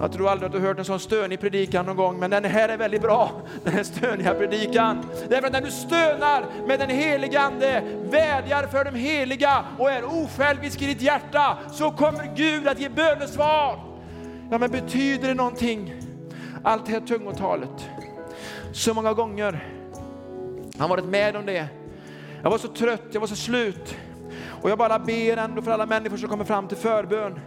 Jag 0.00 0.12
tror 0.12 0.28
aldrig 0.28 0.46
att 0.46 0.52
du 0.52 0.58
har 0.58 0.66
hört 0.66 0.78
en 0.78 0.84
sån 0.84 1.00
stönig 1.00 1.40
predikan 1.40 1.86
någon 1.86 1.96
gång, 1.96 2.18
men 2.18 2.30
den 2.30 2.44
här 2.44 2.68
är 2.68 2.76
väldigt 2.76 3.02
bra, 3.02 3.30
den 3.64 3.72
här 3.72 3.82
stöniga 3.82 4.34
predikan. 4.34 5.06
Därför 5.28 5.46
att 5.46 5.52
när 5.52 5.60
du 5.60 5.70
stönar 5.70 6.44
med 6.66 6.80
den 6.80 6.90
heliga 6.90 7.40
Ande, 7.40 7.82
vädjar 8.10 8.66
för 8.66 8.84
de 8.84 8.94
heliga 8.94 9.64
och 9.78 9.90
är 9.90 10.04
osjälvisk 10.04 10.82
i 10.82 10.86
ditt 10.86 11.02
hjärta, 11.02 11.58
så 11.72 11.90
kommer 11.90 12.36
Gud 12.36 12.68
att 12.68 12.80
ge 12.80 12.88
bönesvar. 12.88 13.80
Ja, 14.50 14.58
men 14.58 14.70
betyder 14.70 15.28
det 15.28 15.34
någonting? 15.34 16.01
Allt 16.62 16.86
det 16.86 16.92
här 16.92 17.00
tungotalet. 17.00 17.88
Så 18.72 18.94
många 18.94 19.12
gånger 19.12 19.68
har 20.78 20.88
varit 20.88 21.04
med 21.04 21.36
om 21.36 21.46
det, 21.46 21.68
Jag 22.42 22.50
var 22.50 22.58
så 22.58 22.68
trött, 22.68 23.02
jag 23.12 23.20
var 23.20 23.28
så 23.28 23.36
slut. 23.36 23.96
Och 24.62 24.70
jag 24.70 24.78
bara 24.78 24.98
ber 24.98 25.36
ändå 25.36 25.62
för 25.62 25.70
alla 25.70 25.86
människor 25.86 26.16
som 26.16 26.28
kommer 26.28 26.44
fram 26.44 26.68
till 26.68 26.76
förbön. 26.76 27.40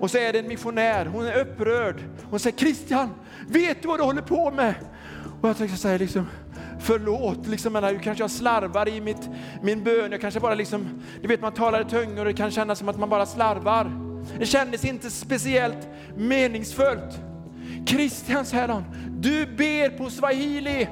Och 0.00 0.10
så 0.10 0.18
är 0.18 0.32
det 0.32 0.38
en 0.38 0.48
missionär, 0.48 1.06
hon 1.06 1.26
är 1.26 1.40
upprörd. 1.40 1.96
Hon 2.30 2.40
säger 2.40 2.56
Christian, 2.56 3.10
vet 3.48 3.82
du 3.82 3.88
vad 3.88 3.98
du 3.98 4.04
håller 4.04 4.22
på 4.22 4.50
med? 4.50 4.74
Och 5.40 5.48
jag 5.48 5.56
tänkte 5.56 5.78
säga 5.78 5.98
liksom, 5.98 6.26
förlåt, 6.80 7.46
liksom, 7.46 7.72
men 7.72 8.00
kanske 8.00 8.24
jag 8.24 8.30
slarvar 8.30 8.88
i 8.88 9.00
mitt, 9.00 9.28
min 9.62 9.84
bön. 9.84 10.12
Jag 10.12 10.20
kanske 10.20 10.40
bara 10.40 10.54
liksom, 10.54 11.02
du 11.22 11.28
vet 11.28 11.40
man 11.40 11.52
talar 11.54 11.80
i 11.80 11.84
tungor 11.84 12.18
och 12.18 12.24
det 12.24 12.32
kan 12.32 12.50
kännas 12.50 12.78
som 12.78 12.88
att 12.88 12.98
man 12.98 13.08
bara 13.08 13.26
slarvar. 13.26 13.92
Det 14.38 14.46
kändes 14.46 14.84
inte 14.84 15.10
speciellt 15.10 15.88
meningsfullt. 16.16 17.27
Christian, 17.88 18.44
säger 18.44 18.84
du 19.08 19.46
ber 19.46 19.88
på 19.88 20.10
swahili. 20.10 20.88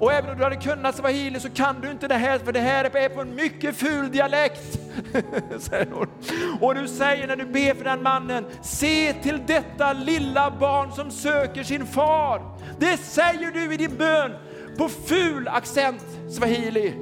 Och 0.00 0.12
även 0.12 0.30
om 0.30 0.38
du 0.38 0.44
hade 0.44 0.56
kunnat 0.56 0.96
swahili 0.96 1.40
så 1.40 1.50
kan 1.50 1.80
du 1.80 1.90
inte 1.90 2.08
det 2.08 2.14
här, 2.14 2.38
för 2.38 2.52
det 2.52 2.60
här 2.60 2.84
är 2.84 3.08
på 3.08 3.20
en 3.20 3.34
mycket 3.34 3.76
ful 3.76 4.10
dialekt. 4.10 4.78
Och 6.60 6.74
du 6.74 6.88
säger 6.88 7.26
när 7.26 7.36
du 7.36 7.44
ber 7.44 7.74
för 7.74 7.84
den 7.84 8.02
mannen, 8.02 8.44
se 8.62 9.12
till 9.12 9.40
detta 9.46 9.92
lilla 9.92 10.50
barn 10.50 10.92
som 10.92 11.10
söker 11.10 11.62
sin 11.62 11.86
far. 11.86 12.42
Det 12.78 12.96
säger 12.96 13.50
du 13.50 13.74
i 13.74 13.76
din 13.76 13.96
bön 13.96 14.32
på 14.78 14.88
ful 14.88 15.48
accent 15.48 16.04
swahili. 16.30 16.94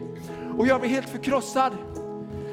Och 0.58 0.66
jag 0.66 0.80
blev 0.80 0.92
helt 0.92 1.08
förkrossad. 1.08 1.72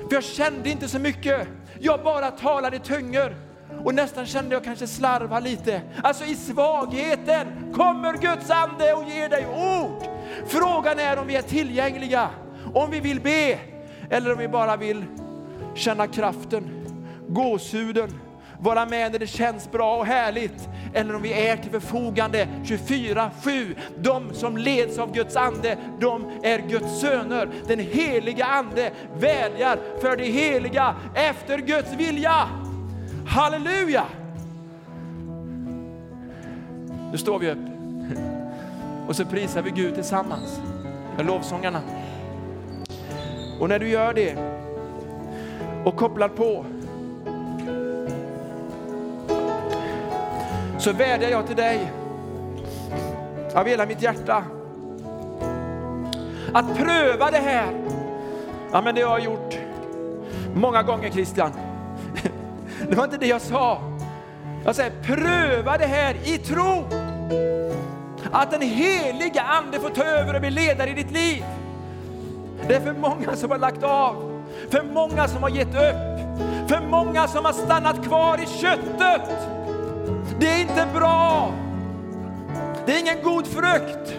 För 0.10 0.16
jag 0.16 0.24
kände 0.24 0.70
inte 0.70 0.88
så 0.88 1.00
mycket. 1.00 1.48
Jag 1.80 2.04
bara 2.04 2.32
talade 2.32 2.76
i 2.76 2.80
tungor 2.80 3.47
och 3.88 3.96
nästan 3.96 4.26
kände 4.26 4.56
jag 4.56 4.64
kanske 4.64 4.88
slarva 4.88 5.40
lite. 5.40 5.82
Alltså 6.04 6.26
i 6.26 6.36
svagheten 6.36 7.74
kommer 7.74 8.14
Guds 8.14 8.50
ande 8.50 8.94
och 8.94 9.10
ger 9.10 9.30
dig 9.30 9.48
ord. 9.48 10.04
Frågan 10.48 11.00
är 11.00 11.20
om 11.20 11.28
vi 11.28 11.36
är 11.36 11.42
tillgängliga, 11.42 12.30
om 12.74 12.92
vi 12.92 13.00
vill 13.00 13.22
be 13.22 13.60
eller 14.10 14.32
om 14.32 14.38
vi 14.38 14.48
bara 14.48 14.78
vill 14.78 15.06
känna 15.76 16.08
kraften, 16.08 16.70
gåshuden, 17.28 18.20
vara 18.60 18.86
med 18.86 19.12
när 19.12 19.20
det 19.20 19.28
känns 19.28 19.72
bra 19.72 19.98
och 19.98 20.06
härligt 20.06 20.70
eller 20.94 21.16
om 21.16 21.22
vi 21.22 21.48
är 21.48 21.58
till 21.58 21.72
förfogande 21.72 22.48
24-7. 22.64 23.76
De 23.98 24.34
som 24.34 24.58
leds 24.58 24.98
av 24.98 25.14
Guds 25.14 25.36
ande, 25.36 25.78
de 26.00 26.40
är 26.44 26.60
Guds 26.60 27.02
söner. 27.02 27.50
Den 27.68 27.80
heliga 27.80 28.46
ande 28.46 28.92
vädjar 29.20 29.80
för 30.02 30.18
det 30.18 30.26
heliga 30.26 30.96
efter 31.16 31.58
Guds 31.58 31.94
vilja. 31.94 32.67
Halleluja! 33.28 34.06
Nu 37.12 37.18
står 37.18 37.40
vi 37.40 37.52
upp 37.52 37.58
och 39.08 39.16
så 39.16 39.26
prisar 39.26 39.62
vi 39.62 39.72
Gud 39.72 39.96
tillsammans 39.96 40.62
med 41.18 41.26
lovsångarna. 41.26 41.82
Och 43.60 43.70
när 43.70 43.80
du 43.80 43.90
gör 43.90 44.14
det 44.14 44.36
och 45.86 45.96
kopplar 45.96 46.30
på 46.30 46.66
så 50.78 50.94
vädjar 50.94 51.30
jag 51.30 51.48
till 51.48 51.56
dig 51.56 51.92
av 53.54 53.68
hela 53.68 53.86
mitt 53.86 54.02
hjärta 54.02 54.44
att 56.54 56.78
pröva 56.78 57.32
det 57.32 57.38
här. 57.38 57.74
Ja, 58.72 58.82
men 58.82 58.96
det 58.96 59.02
har 59.02 59.20
jag 59.20 59.26
gjort 59.26 59.58
många 60.56 60.84
gånger 60.84 61.10
Christian. 61.10 61.67
Det 62.90 62.96
var 62.96 63.04
inte 63.04 63.18
det 63.18 63.28
jag 63.28 63.42
sa. 63.42 63.82
Jag 64.66 64.76
säger 64.76 64.92
pröva 65.04 65.78
det 65.78 65.86
här 65.86 66.16
i 66.24 66.38
tro. 66.38 66.84
Att 68.32 68.52
den 68.52 68.62
heliga 68.62 69.42
ande 69.42 69.80
får 69.80 69.90
ta 69.90 70.04
över 70.04 70.34
och 70.34 70.42
bli 70.42 70.50
ledare 70.50 70.90
i 70.90 70.94
ditt 70.94 71.12
liv. 71.12 71.44
Det 72.68 72.76
är 72.76 72.82
för 72.82 72.94
många 72.94 73.36
som 73.36 73.52
har 73.52 73.58
lagt 73.58 73.84
av, 73.84 74.44
för 74.70 74.84
många 74.84 75.28
som 75.28 75.44
har 75.44 75.50
gett 75.50 75.68
upp, 75.68 76.30
för 76.68 76.88
många 76.90 77.28
som 77.28 77.46
har 77.46 77.54
stannat 77.54 78.06
kvar 78.06 78.40
i 78.44 78.62
köttet. 78.62 79.22
Det 80.40 80.48
är 80.48 80.62
inte 80.62 80.88
bra. 80.94 81.52
Det 82.86 82.96
är 82.96 83.00
ingen 83.00 83.24
god 83.24 83.48
frukt. 83.48 84.14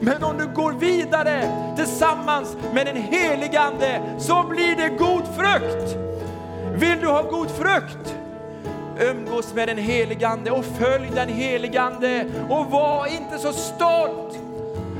Men 0.00 0.24
om 0.24 0.38
du 0.38 0.46
går 0.46 0.72
vidare 0.72 1.50
tillsammans 1.76 2.56
med 2.72 2.86
den 2.86 2.96
helige 2.96 3.60
Ande 3.60 4.02
så 4.18 4.42
blir 4.42 4.76
det 4.76 4.88
god 4.88 5.22
frukt. 5.36 5.96
Vill 6.74 7.00
du 7.00 7.06
ha 7.06 7.22
god 7.22 7.50
frukt? 7.50 8.16
Umgås 9.00 9.54
med 9.54 9.68
den 9.68 9.78
helige 9.78 10.28
Ande 10.28 10.50
och 10.50 10.64
följ 10.64 11.10
den 11.14 11.28
helige 11.28 11.82
Ande 11.82 12.26
och 12.48 12.70
var 12.70 13.06
inte 13.06 13.38
så 13.38 13.52
stolt 13.52 14.38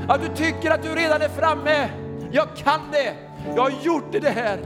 att 0.07 0.21
du 0.21 0.27
tycker 0.35 0.71
att 0.71 0.83
du 0.83 0.89
redan 0.89 1.21
är 1.21 1.29
framme. 1.29 1.89
Jag 2.31 2.47
kan 2.55 2.81
det. 2.91 3.13
Jag 3.55 3.61
har 3.61 3.71
gjort 3.83 4.11
det 4.11 4.29
här. 4.29 4.59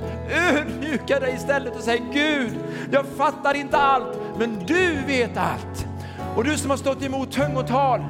Ödmjuka 0.53 1.19
dig 1.19 1.33
istället 1.33 1.75
och 1.75 1.81
säg 1.81 2.01
Gud, 2.13 2.59
jag 2.91 3.05
fattar 3.17 3.53
inte 3.53 3.77
allt, 3.77 4.17
men 4.37 4.65
du 4.65 5.01
vet 5.07 5.37
allt. 5.37 5.85
Och 6.35 6.43
du 6.43 6.57
som 6.57 6.69
har 6.69 6.77
stått 6.77 7.03
emot 7.03 7.31
tungotal, 7.31 8.05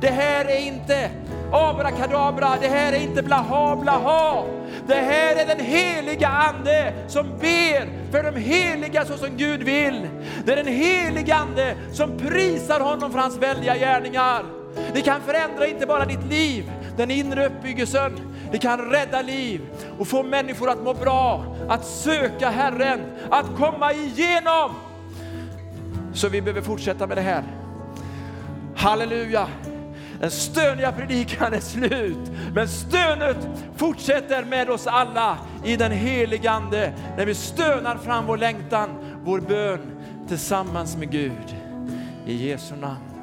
det 0.00 0.10
här 0.10 0.44
är 0.44 0.66
inte 0.66 1.10
abrakadabra, 1.52 2.56
det 2.60 2.68
här 2.68 2.92
är 2.92 3.02
inte 3.02 3.22
blaha 3.22 3.76
blaha. 3.76 4.44
Det 4.86 4.94
här 4.94 5.36
är 5.36 5.46
den 5.46 5.60
heliga 5.60 6.28
Ande 6.28 6.92
som 7.08 7.26
ber 7.40 8.12
för 8.12 8.22
de 8.32 8.40
heliga 8.40 9.04
så 9.04 9.16
som 9.16 9.36
Gud 9.36 9.62
vill. 9.62 10.08
Det 10.44 10.52
är 10.52 10.56
den 10.56 10.66
heliga 10.66 11.36
Ande 11.36 11.76
som 11.92 12.18
prisar 12.18 12.80
honom 12.80 13.12
för 13.12 13.18
hans 13.18 13.36
välja 13.38 13.76
gärningar. 13.76 14.44
Det 14.94 15.00
kan 15.00 15.20
förändra 15.20 15.66
inte 15.66 15.86
bara 15.86 16.04
ditt 16.04 16.24
liv, 16.24 16.70
den 16.96 17.10
inre 17.10 17.46
uppbyggelsen, 17.46 18.34
det 18.52 18.58
kan 18.58 18.90
rädda 18.90 19.22
liv 19.22 19.60
och 19.98 20.08
få 20.08 20.22
människor 20.22 20.70
att 20.70 20.82
må 20.82 20.94
bra, 20.94 21.44
att 21.68 21.84
söka 21.84 22.50
Herren, 22.50 23.00
att 23.30 23.46
komma 23.56 23.92
igenom. 23.92 24.70
Så 26.14 26.28
vi 26.28 26.42
behöver 26.42 26.62
fortsätta 26.62 27.06
med 27.06 27.16
det 27.16 27.22
här. 27.22 27.44
Halleluja! 28.76 29.48
Den 30.20 30.30
stöniga 30.30 30.92
predikan 30.92 31.54
är 31.54 31.60
slut, 31.60 32.30
men 32.54 32.68
stönet 32.68 33.36
fortsätter 33.76 34.44
med 34.44 34.70
oss 34.70 34.86
alla 34.86 35.38
i 35.64 35.76
den 35.76 35.92
helige 35.92 36.50
Ande 36.50 36.92
när 37.16 37.26
vi 37.26 37.34
stönar 37.34 37.96
fram 37.96 38.26
vår 38.26 38.36
längtan, 38.36 38.90
vår 39.24 39.40
bön 39.40 39.80
tillsammans 40.28 40.96
med 40.96 41.10
Gud. 41.10 41.56
I 42.26 42.48
Jesu 42.48 42.76
namn. 42.76 43.14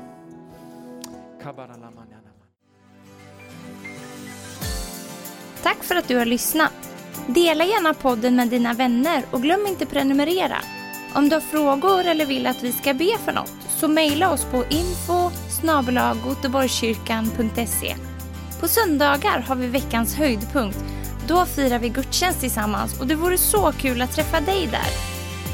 Tack 5.63 5.83
för 5.83 5.95
att 5.95 6.07
du 6.07 6.17
har 6.17 6.25
lyssnat. 6.25 6.73
Dela 7.27 7.65
gärna 7.65 7.93
podden 7.93 8.35
med 8.35 8.47
dina 8.47 8.73
vänner 8.73 9.23
och 9.31 9.41
glöm 9.41 9.67
inte 9.67 9.85
prenumerera. 9.85 10.57
Om 11.14 11.30
du 11.30 11.36
har 11.36 11.41
frågor 11.41 12.05
eller 12.05 12.26
vill 12.26 12.47
att 12.47 12.64
vi 12.64 12.72
ska 12.72 12.93
be 12.93 13.18
för 13.26 13.32
något 13.32 13.53
så 13.70 13.88
mejla 13.88 14.32
oss 14.32 14.45
på 14.45 14.64
info 14.70 15.32
På 18.59 18.68
söndagar 18.68 19.39
har 19.47 19.55
vi 19.55 19.68
veckans 19.68 20.16
höjdpunkt. 20.16 20.78
Då 21.28 21.45
firar 21.45 21.80
vi 21.80 21.89
gudstjänst 21.89 22.39
tillsammans 22.39 22.99
och 22.99 23.07
det 23.07 23.16
vore 23.16 23.38
så 23.38 23.72
kul 23.72 24.01
att 24.01 24.16
träffa 24.16 24.39
dig 24.39 24.68
där. 24.72 24.89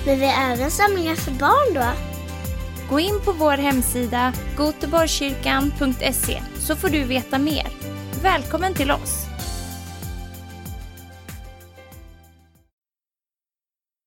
Men 0.06 0.20
vi 0.20 0.26
har 0.26 0.52
även 0.52 0.72
samlingar 0.72 1.16
för 1.16 1.32
barn 1.32 1.74
då? 1.74 1.86
Gå 2.90 3.00
in 3.00 3.20
på 3.26 3.32
vår 3.32 3.58
hemsida 3.58 4.34
goteborgskyrkan.se 4.58 6.42
så 6.60 6.76
får 6.76 6.90
du 6.90 7.04
veta 7.04 7.38
mer. 7.38 7.68
Välkommen 8.24 8.74
till 8.74 8.92
oss! 8.92 9.37